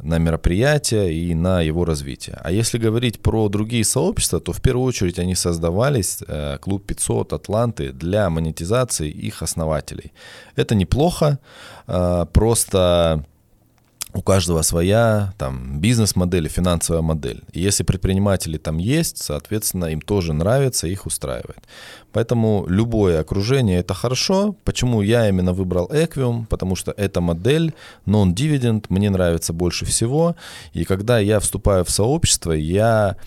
на 0.03 0.19
мероприятия 0.19 1.09
и 1.11 1.35
на 1.35 1.61
его 1.61 1.85
развитие. 1.85 2.37
А 2.43 2.51
если 2.51 2.77
говорить 2.77 3.19
про 3.19 3.49
другие 3.49 3.83
сообщества, 3.83 4.39
то 4.39 4.51
в 4.51 4.61
первую 4.61 4.87
очередь 4.87 5.19
они 5.19 5.35
создавались, 5.35 6.19
э, 6.27 6.57
Клуб 6.59 6.85
500, 6.85 7.33
Атланты, 7.33 7.91
для 7.91 8.29
монетизации 8.29 9.09
их 9.09 9.41
основателей. 9.41 10.11
Это 10.55 10.75
неплохо, 10.75 11.39
э, 11.87 12.25
просто 12.33 13.25
у 14.15 14.21
каждого 14.21 14.61
своя 14.61 15.33
там 15.37 15.79
бизнес-модель, 15.81 16.47
финансовая 16.47 17.01
модель. 17.01 17.43
И 17.51 17.59
если 17.59 17.83
предприниматели 17.83 18.57
там 18.57 18.77
есть, 18.77 19.17
соответственно, 19.17 19.85
им 19.85 19.99
тоже 19.99 20.31
нравится, 20.33 20.87
их 20.87 21.05
устраивает. 21.05 21.59
Поэтому 22.13 22.65
любое 22.69 23.19
окружение 23.19 23.79
это 23.79 23.93
хорошо. 23.93 24.55
Почему 24.63 25.01
я 25.01 25.27
именно 25.27 25.51
выбрал 25.51 25.87
Equium? 25.91 26.45
Потому 26.45 26.77
что 26.77 26.93
эта 26.95 27.19
модель 27.19 27.73
non-dividend 28.05 28.85
мне 28.87 29.09
нравится 29.09 29.51
больше 29.51 29.85
всего. 29.85 30.37
И 30.71 30.85
когда 30.85 31.19
я 31.19 31.41
вступаю 31.41 31.83
в 31.83 31.89
сообщество, 31.89 32.53
я 32.53 33.17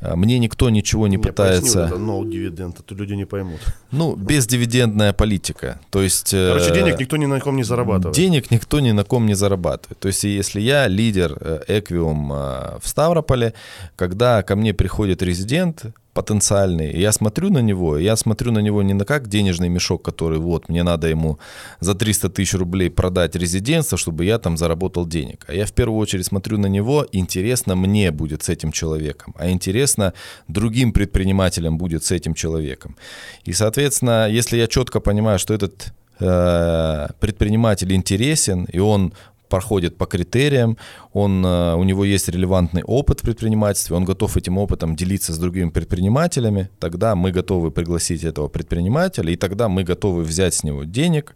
мне 0.00 0.38
никто 0.38 0.70
ничего 0.70 1.08
не 1.08 1.16
Я 1.16 1.22
пытается... 1.22 1.86
это 1.86 1.96
no 1.96 2.22
dividend, 2.22 2.76
а 2.78 2.82
то 2.82 2.94
люди 2.94 3.14
не 3.14 3.24
поймут. 3.24 3.60
Ну, 3.90 4.14
бездивидендная 4.16 5.12
политика. 5.12 5.80
То 5.90 6.02
есть... 6.02 6.32
Э, 6.32 6.54
Короче, 6.54 6.74
денег 6.74 7.00
никто 7.00 7.16
ни 7.16 7.26
на 7.26 7.40
ком 7.40 7.56
не 7.56 7.64
зарабатывает. 7.64 8.14
Денег 8.16 8.50
никто 8.50 8.80
ни 8.80 8.92
на 8.92 9.04
ком 9.04 9.26
не 9.26 9.34
зарабатывает. 9.34 9.98
То 9.98 10.08
есть, 10.08 10.24
если 10.24 10.60
я 10.60 10.86
лидер 10.88 11.62
Эквиум 11.68 12.28
в 12.28 12.82
Ставрополе, 12.84 13.54
когда 13.96 14.42
ко 14.42 14.56
мне 14.56 14.72
приходит 14.74 15.22
резидент, 15.22 15.86
потенциальный. 16.14 17.00
Я 17.00 17.12
смотрю 17.12 17.50
на 17.50 17.62
него, 17.62 17.98
я 17.98 18.16
смотрю 18.16 18.52
на 18.52 18.58
него 18.60 18.82
не 18.82 18.94
на 18.94 19.04
как 19.04 19.28
денежный 19.28 19.68
мешок, 19.68 20.02
который 20.02 20.38
вот, 20.38 20.68
мне 20.68 20.82
надо 20.82 21.08
ему 21.08 21.38
за 21.80 21.94
300 21.94 22.28
тысяч 22.28 22.54
рублей 22.54 22.90
продать 22.90 23.36
резидентство, 23.36 23.96
чтобы 23.96 24.24
я 24.24 24.38
там 24.38 24.56
заработал 24.56 25.06
денег. 25.06 25.44
А 25.48 25.54
я 25.54 25.64
в 25.64 25.72
первую 25.72 26.00
очередь 26.00 26.26
смотрю 26.26 26.58
на 26.58 26.66
него, 26.66 27.06
интересно 27.12 27.76
мне 27.76 28.10
будет 28.10 28.42
с 28.42 28.48
этим 28.48 28.72
человеком, 28.72 29.34
а 29.38 29.50
интересно 29.50 30.12
другим 30.48 30.92
предпринимателям 30.92 31.78
будет 31.78 32.04
с 32.04 32.10
этим 32.10 32.34
человеком. 32.34 32.96
И, 33.44 33.52
соответственно, 33.52 34.28
если 34.28 34.56
я 34.58 34.66
четко 34.66 35.00
понимаю, 35.00 35.38
что 35.38 35.54
этот 35.54 35.92
э, 36.20 37.08
предприниматель 37.20 37.92
интересен, 37.92 38.64
и 38.64 38.80
он 38.80 39.12
проходит 39.48 39.96
по 39.96 40.06
критериям, 40.06 40.76
он, 41.12 41.44
э, 41.44 41.74
у 41.74 41.84
него 41.84 42.04
есть 42.04 42.28
релевантный 42.28 42.82
опыт 42.84 43.20
в 43.20 43.22
предпринимательстве, 43.22 43.96
он 43.96 44.04
готов 44.04 44.36
этим 44.36 44.58
опытом 44.58 44.96
делиться 44.96 45.32
с 45.32 45.38
другими 45.38 45.70
предпринимателями, 45.70 46.70
тогда 46.78 47.14
мы 47.14 47.32
готовы 47.32 47.70
пригласить 47.70 48.24
этого 48.24 48.48
предпринимателя, 48.48 49.32
и 49.32 49.36
тогда 49.36 49.68
мы 49.68 49.84
готовы 49.84 50.22
взять 50.22 50.54
с 50.54 50.64
него 50.64 50.84
денег 50.84 51.34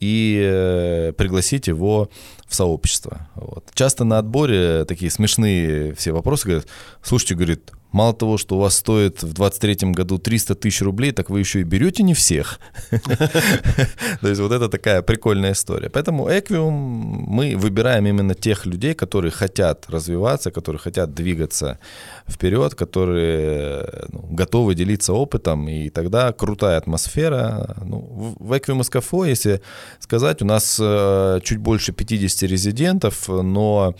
и 0.00 0.40
э, 0.42 1.12
пригласить 1.16 1.68
его 1.68 2.10
в 2.46 2.54
сообщество. 2.54 3.28
Вот. 3.34 3.70
Часто 3.74 4.04
на 4.04 4.18
отборе 4.18 4.84
такие 4.84 5.10
смешные 5.10 5.94
все 5.94 6.12
вопросы 6.12 6.46
говорят, 6.46 6.66
слушайте, 7.02 7.34
говорит, 7.34 7.70
мало 7.94 8.12
того, 8.12 8.38
что 8.38 8.56
у 8.56 8.58
вас 8.58 8.76
стоит 8.76 9.22
в 9.22 9.32
23 9.32 9.92
году 9.92 10.18
300 10.18 10.56
тысяч 10.56 10.82
рублей, 10.82 11.12
так 11.12 11.30
вы 11.30 11.38
еще 11.38 11.60
и 11.60 11.62
берете 11.62 12.02
не 12.02 12.12
всех. 12.12 12.58
То 14.20 14.28
есть 14.28 14.40
вот 14.40 14.52
это 14.52 14.68
такая 14.68 15.00
прикольная 15.02 15.52
история. 15.52 15.90
Поэтому 15.90 16.28
Equium 16.28 16.70
мы 16.70 17.56
выбираем 17.56 18.06
именно 18.06 18.34
тех 18.34 18.66
людей, 18.66 18.94
которые 18.94 19.30
хотят 19.30 19.86
развиваться, 19.88 20.50
которые 20.50 20.80
хотят 20.80 21.14
двигаться 21.14 21.78
вперед, 22.28 22.74
которые 22.74 23.86
ну, 24.08 24.22
готовы 24.30 24.74
делиться 24.74 25.12
опытом, 25.12 25.68
и 25.68 25.88
тогда 25.88 26.32
крутая 26.32 26.78
атмосфера. 26.78 27.76
Ну, 27.84 28.34
в 28.40 28.52
Equium 28.52 28.80
SKFO, 28.80 29.28
если 29.28 29.62
сказать, 30.00 30.42
у 30.42 30.44
нас 30.44 30.80
э, 30.82 31.40
чуть 31.44 31.58
больше 31.58 31.92
50 31.92 32.50
резидентов, 32.50 33.28
но 33.28 33.94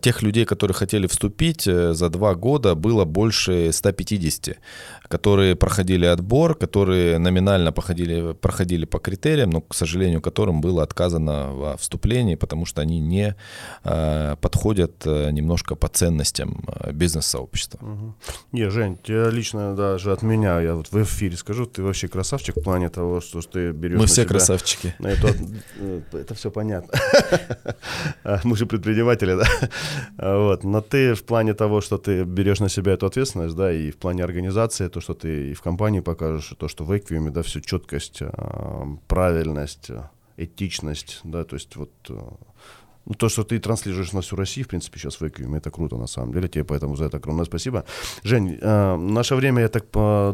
тех 0.00 0.22
людей, 0.22 0.44
которые 0.44 0.74
хотели 0.74 1.06
вступить, 1.06 1.66
э, 1.66 1.92
за 1.92 2.08
два 2.08 2.34
года 2.34 2.74
было 2.74 3.04
больше 3.04 3.72
150, 3.72 4.58
которые 5.08 5.56
проходили 5.56 6.06
отбор, 6.06 6.54
которые 6.54 7.18
номинально 7.18 7.72
проходили, 7.72 8.32
проходили 8.32 8.84
по 8.84 8.98
критериям, 8.98 9.50
но, 9.50 9.60
к 9.60 9.74
сожалению, 9.74 10.20
которым 10.20 10.60
было 10.60 10.82
отказано 10.82 11.52
во 11.52 11.76
вступлении, 11.76 12.34
потому 12.34 12.66
что 12.66 12.82
они 12.82 13.00
не 13.00 13.34
а, 13.84 14.36
подходят 14.36 15.06
э, 15.06 15.30
немножко 15.30 15.74
по 15.74 15.88
ценностям 15.88 16.64
э, 16.68 16.92
бизнес-сообщества. 16.92 17.78
Угу. 17.82 18.14
Не, 18.52 18.70
Жень, 18.70 18.98
лично 19.06 19.74
даже 19.74 20.12
от 20.12 20.22
меня, 20.22 20.60
я 20.60 20.74
вот 20.74 20.90
в 20.90 21.02
эфире 21.02 21.36
скажу, 21.36 21.66
ты 21.66 21.82
вообще 21.82 22.08
красавчик 22.08 22.56
в 22.56 22.62
плане 22.62 22.88
того, 22.88 23.20
что 23.20 23.40
ты 23.40 23.72
берешь 23.72 23.98
Мы 23.98 24.06
все 24.06 24.22
себя, 24.22 24.26
красавчики. 24.26 24.94
Это, 24.98 25.34
это 26.12 26.34
все 26.34 26.50
понятно. 26.50 26.98
Мы 28.44 28.56
же 28.56 28.66
предприниматели, 28.66 29.36
да? 29.36 29.46
Вот. 30.18 30.64
Но 30.64 30.80
ты 30.80 31.14
в 31.14 31.24
плане 31.24 31.54
того, 31.54 31.80
что 31.80 31.98
ты 31.98 32.24
берешь 32.24 32.60
на 32.60 32.68
себя 32.68 32.92
эту 32.92 33.06
ответственность, 33.06 33.56
да, 33.56 33.72
и 33.72 33.90
в 33.90 33.96
плане 33.96 34.24
организации, 34.24 34.86
то, 34.96 35.02
что 35.02 35.12
ты 35.12 35.50
и 35.50 35.52
в 35.52 35.60
компании 35.60 36.00
покажешь, 36.00 36.54
то, 36.58 36.68
что 36.68 36.82
в 36.82 36.96
Эквиуме, 36.96 37.30
да, 37.30 37.42
всю 37.42 37.60
четкость, 37.60 38.20
а, 38.22 38.86
правильность, 39.06 39.90
этичность, 40.38 41.20
да, 41.22 41.44
то 41.44 41.56
есть 41.56 41.76
вот 41.76 41.92
ну, 43.06 43.14
то, 43.14 43.28
что 43.28 43.44
ты 43.44 43.58
транслируешь 43.58 44.12
на 44.12 44.20
всю 44.20 44.36
Россию, 44.36 44.64
в 44.64 44.68
принципе, 44.68 44.98
сейчас 44.98 45.20
в 45.20 45.26
Эквиуме, 45.26 45.58
это 45.58 45.70
круто, 45.70 45.96
на 45.96 46.06
самом 46.06 46.32
деле. 46.32 46.48
Тебе 46.48 46.64
поэтому 46.64 46.96
за 46.96 47.04
это 47.04 47.16
огромное 47.16 47.44
спасибо. 47.44 47.84
Жень, 48.24 48.58
э, 48.60 48.96
наше 48.96 49.36
время, 49.36 49.62
я 49.62 49.68
так 49.68 49.84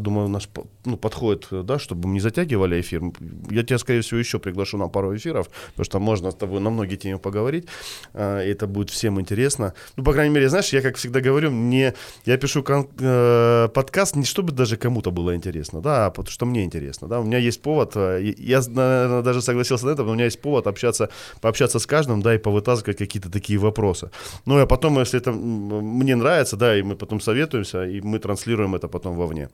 думаю, 0.03 0.29
наш, 0.29 0.49
ну, 0.85 0.97
подходит, 0.97 1.49
да, 1.51 1.79
чтобы 1.79 2.09
мы 2.09 2.15
не 2.15 2.21
затягивали 2.21 2.81
эфир. 2.81 3.03
Я 3.51 3.63
тебя, 3.63 3.79
скорее 3.79 4.01
всего, 4.01 4.21
еще 4.21 4.39
приглашу 4.39 4.79
на 4.79 4.89
пару 4.89 5.15
эфиров, 5.15 5.49
потому 5.71 5.85
что 5.85 6.01
можно 6.01 6.31
с 6.31 6.35
тобой 6.35 6.61
на 6.61 6.71
многие 6.71 6.97
темы 6.97 7.19
поговорить. 7.19 7.67
Э, 8.15 8.47
и 8.47 8.51
это 8.51 8.67
будет 8.67 8.91
всем 8.91 9.21
интересно. 9.21 9.75
Ну, 9.97 10.05
по 10.05 10.13
крайней 10.13 10.35
мере, 10.35 10.49
знаешь, 10.49 10.73
я, 10.73 10.81
как 10.81 10.97
всегда 10.97 11.21
говорю, 11.21 11.51
мне, 11.51 11.95
я 12.25 12.39
пишу 12.39 12.63
кон, 12.63 12.89
э, 12.99 13.69
подкаст 13.75 14.17
не 14.17 14.25
чтобы 14.25 14.53
даже 14.53 14.77
кому-то 14.77 15.11
было 15.11 15.37
интересно, 15.37 15.81
да, 15.81 16.07
а 16.07 16.11
потому 16.11 16.31
что 16.31 16.47
мне 16.47 16.65
интересно, 16.65 17.09
да. 17.09 17.21
У 17.21 17.25
меня 17.25 17.39
есть 17.39 17.61
повод, 17.61 17.93
э, 17.97 18.35
я, 18.39 18.63
наверное, 18.67 19.23
даже 19.23 19.43
согласился 19.43 19.87
на 19.87 19.91
это, 19.91 20.05
но 20.05 20.13
у 20.13 20.15
меня 20.15 20.25
есть 20.25 20.41
повод 20.41 20.67
общаться, 20.67 21.09
пообщаться 21.41 21.79
с 21.79 21.87
каждым, 21.87 22.23
да, 22.23 22.35
и 22.35 22.39
повыдать 22.39 22.62
вытаскивать 22.63 22.99
какие-то 22.99 23.31
такие 23.31 23.59
вопросы. 23.59 24.11
Ну, 24.47 24.59
а 24.59 24.67
потом, 24.67 24.99
если 25.01 25.21
это 25.21 25.33
мне 25.33 26.17
нравится, 26.17 26.57
да, 26.57 26.77
и 26.77 26.83
мы 26.83 26.95
потом 26.97 27.21
советуемся, 27.21 27.85
и 27.85 28.01
мы 28.01 28.19
транслируем 28.19 28.75
это 28.75 28.89
потом 28.89 29.17
вовне. 29.17 29.49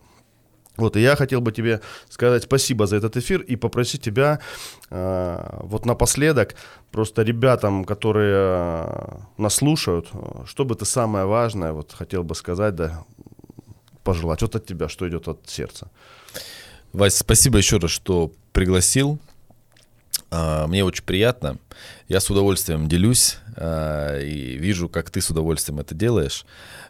Вот, 0.79 0.97
и 0.97 1.01
я 1.01 1.17
хотел 1.17 1.41
бы 1.41 1.53
тебе 1.53 1.81
сказать 2.09 2.45
спасибо 2.45 2.87
за 2.87 2.97
этот 2.97 3.17
эфир 3.17 3.41
и 3.41 3.57
попросить 3.57 4.01
тебя 4.01 4.39
э, 4.91 5.59
вот 5.63 5.87
напоследок 5.87 6.55
просто 6.93 7.23
ребятам, 7.23 7.85
которые 7.85 8.37
э, 8.37 9.19
нас 9.39 9.55
слушают, 9.55 10.09
что 10.47 10.65
бы 10.65 10.77
ты 10.77 10.85
самое 10.85 11.25
важное 11.25 11.73
вот 11.73 11.93
хотел 11.93 12.23
бы 12.23 12.37
сказать, 12.37 12.75
да, 12.75 13.05
пожелать 14.05 14.43
вот 14.43 14.55
от 14.55 14.67
тебя, 14.67 14.89
что 14.89 15.09
идет 15.09 15.29
от 15.29 15.49
сердца. 15.49 15.91
Вась, 16.93 17.17
спасибо 17.17 17.59
еще 17.59 17.79
раз, 17.79 17.91
что 17.91 18.31
пригласил. 18.53 19.19
А, 20.31 20.67
мне 20.67 20.85
очень 20.85 21.05
приятно. 21.05 21.59
Я 22.09 22.21
с 22.21 22.31
удовольствием 22.31 22.89
делюсь 22.89 23.39
а, 23.57 24.21
и 24.21 24.57
вижу, 24.57 24.89
как 24.89 25.11
ты 25.11 25.21
с 25.21 25.31
удовольствием 25.31 25.81
это 25.81 25.95
делаешь. 25.95 26.45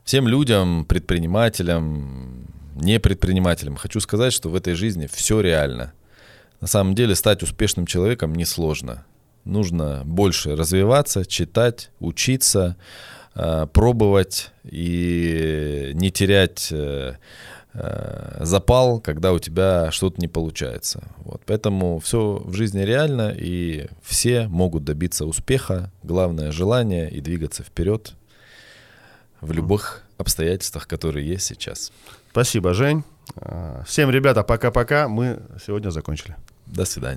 Всем 0.04 0.26
людям, 0.26 0.84
предпринимателям, 0.84 2.46
не 2.74 2.98
предпринимателям 2.98 3.76
хочу 3.76 4.00
сказать, 4.00 4.32
что 4.32 4.48
в 4.48 4.54
этой 4.54 4.74
жизни 4.74 5.08
все 5.12 5.40
реально. 5.40 5.92
На 6.60 6.66
самом 6.66 6.94
деле 6.94 7.14
стать 7.14 7.42
успешным 7.42 7.86
человеком 7.86 8.34
несложно. 8.34 9.04
Нужно 9.44 10.02
больше 10.04 10.56
развиваться, 10.56 11.24
читать, 11.24 11.90
учиться, 12.00 12.76
а, 13.34 13.66
пробовать 13.66 14.50
и 14.64 15.92
не 15.94 16.10
терять 16.10 16.72
э, 17.78 18.44
запал, 18.44 19.00
когда 19.00 19.32
у 19.32 19.38
тебя 19.38 19.90
что-то 19.90 20.20
не 20.20 20.28
получается. 20.28 21.02
Вот. 21.18 21.42
Поэтому 21.46 21.98
все 21.98 22.42
в 22.44 22.54
жизни 22.54 22.82
реально, 22.82 23.34
и 23.36 23.88
все 24.02 24.48
могут 24.48 24.84
добиться 24.84 25.26
успеха. 25.26 25.90
Главное 26.02 26.52
желание 26.52 27.10
и 27.10 27.20
двигаться 27.20 27.62
вперед 27.62 28.14
в 29.40 29.52
любых 29.52 30.02
обстоятельствах, 30.16 30.88
которые 30.88 31.26
есть 31.26 31.46
сейчас. 31.46 31.92
Спасибо, 32.30 32.74
Жень. 32.74 33.04
Э, 33.36 33.82
всем, 33.86 34.10
ребята, 34.10 34.42
пока-пока. 34.42 35.08
Мы 35.08 35.40
сегодня 35.64 35.90
закончили. 35.90 36.36
До 36.66 36.84
свидания. 36.84 37.16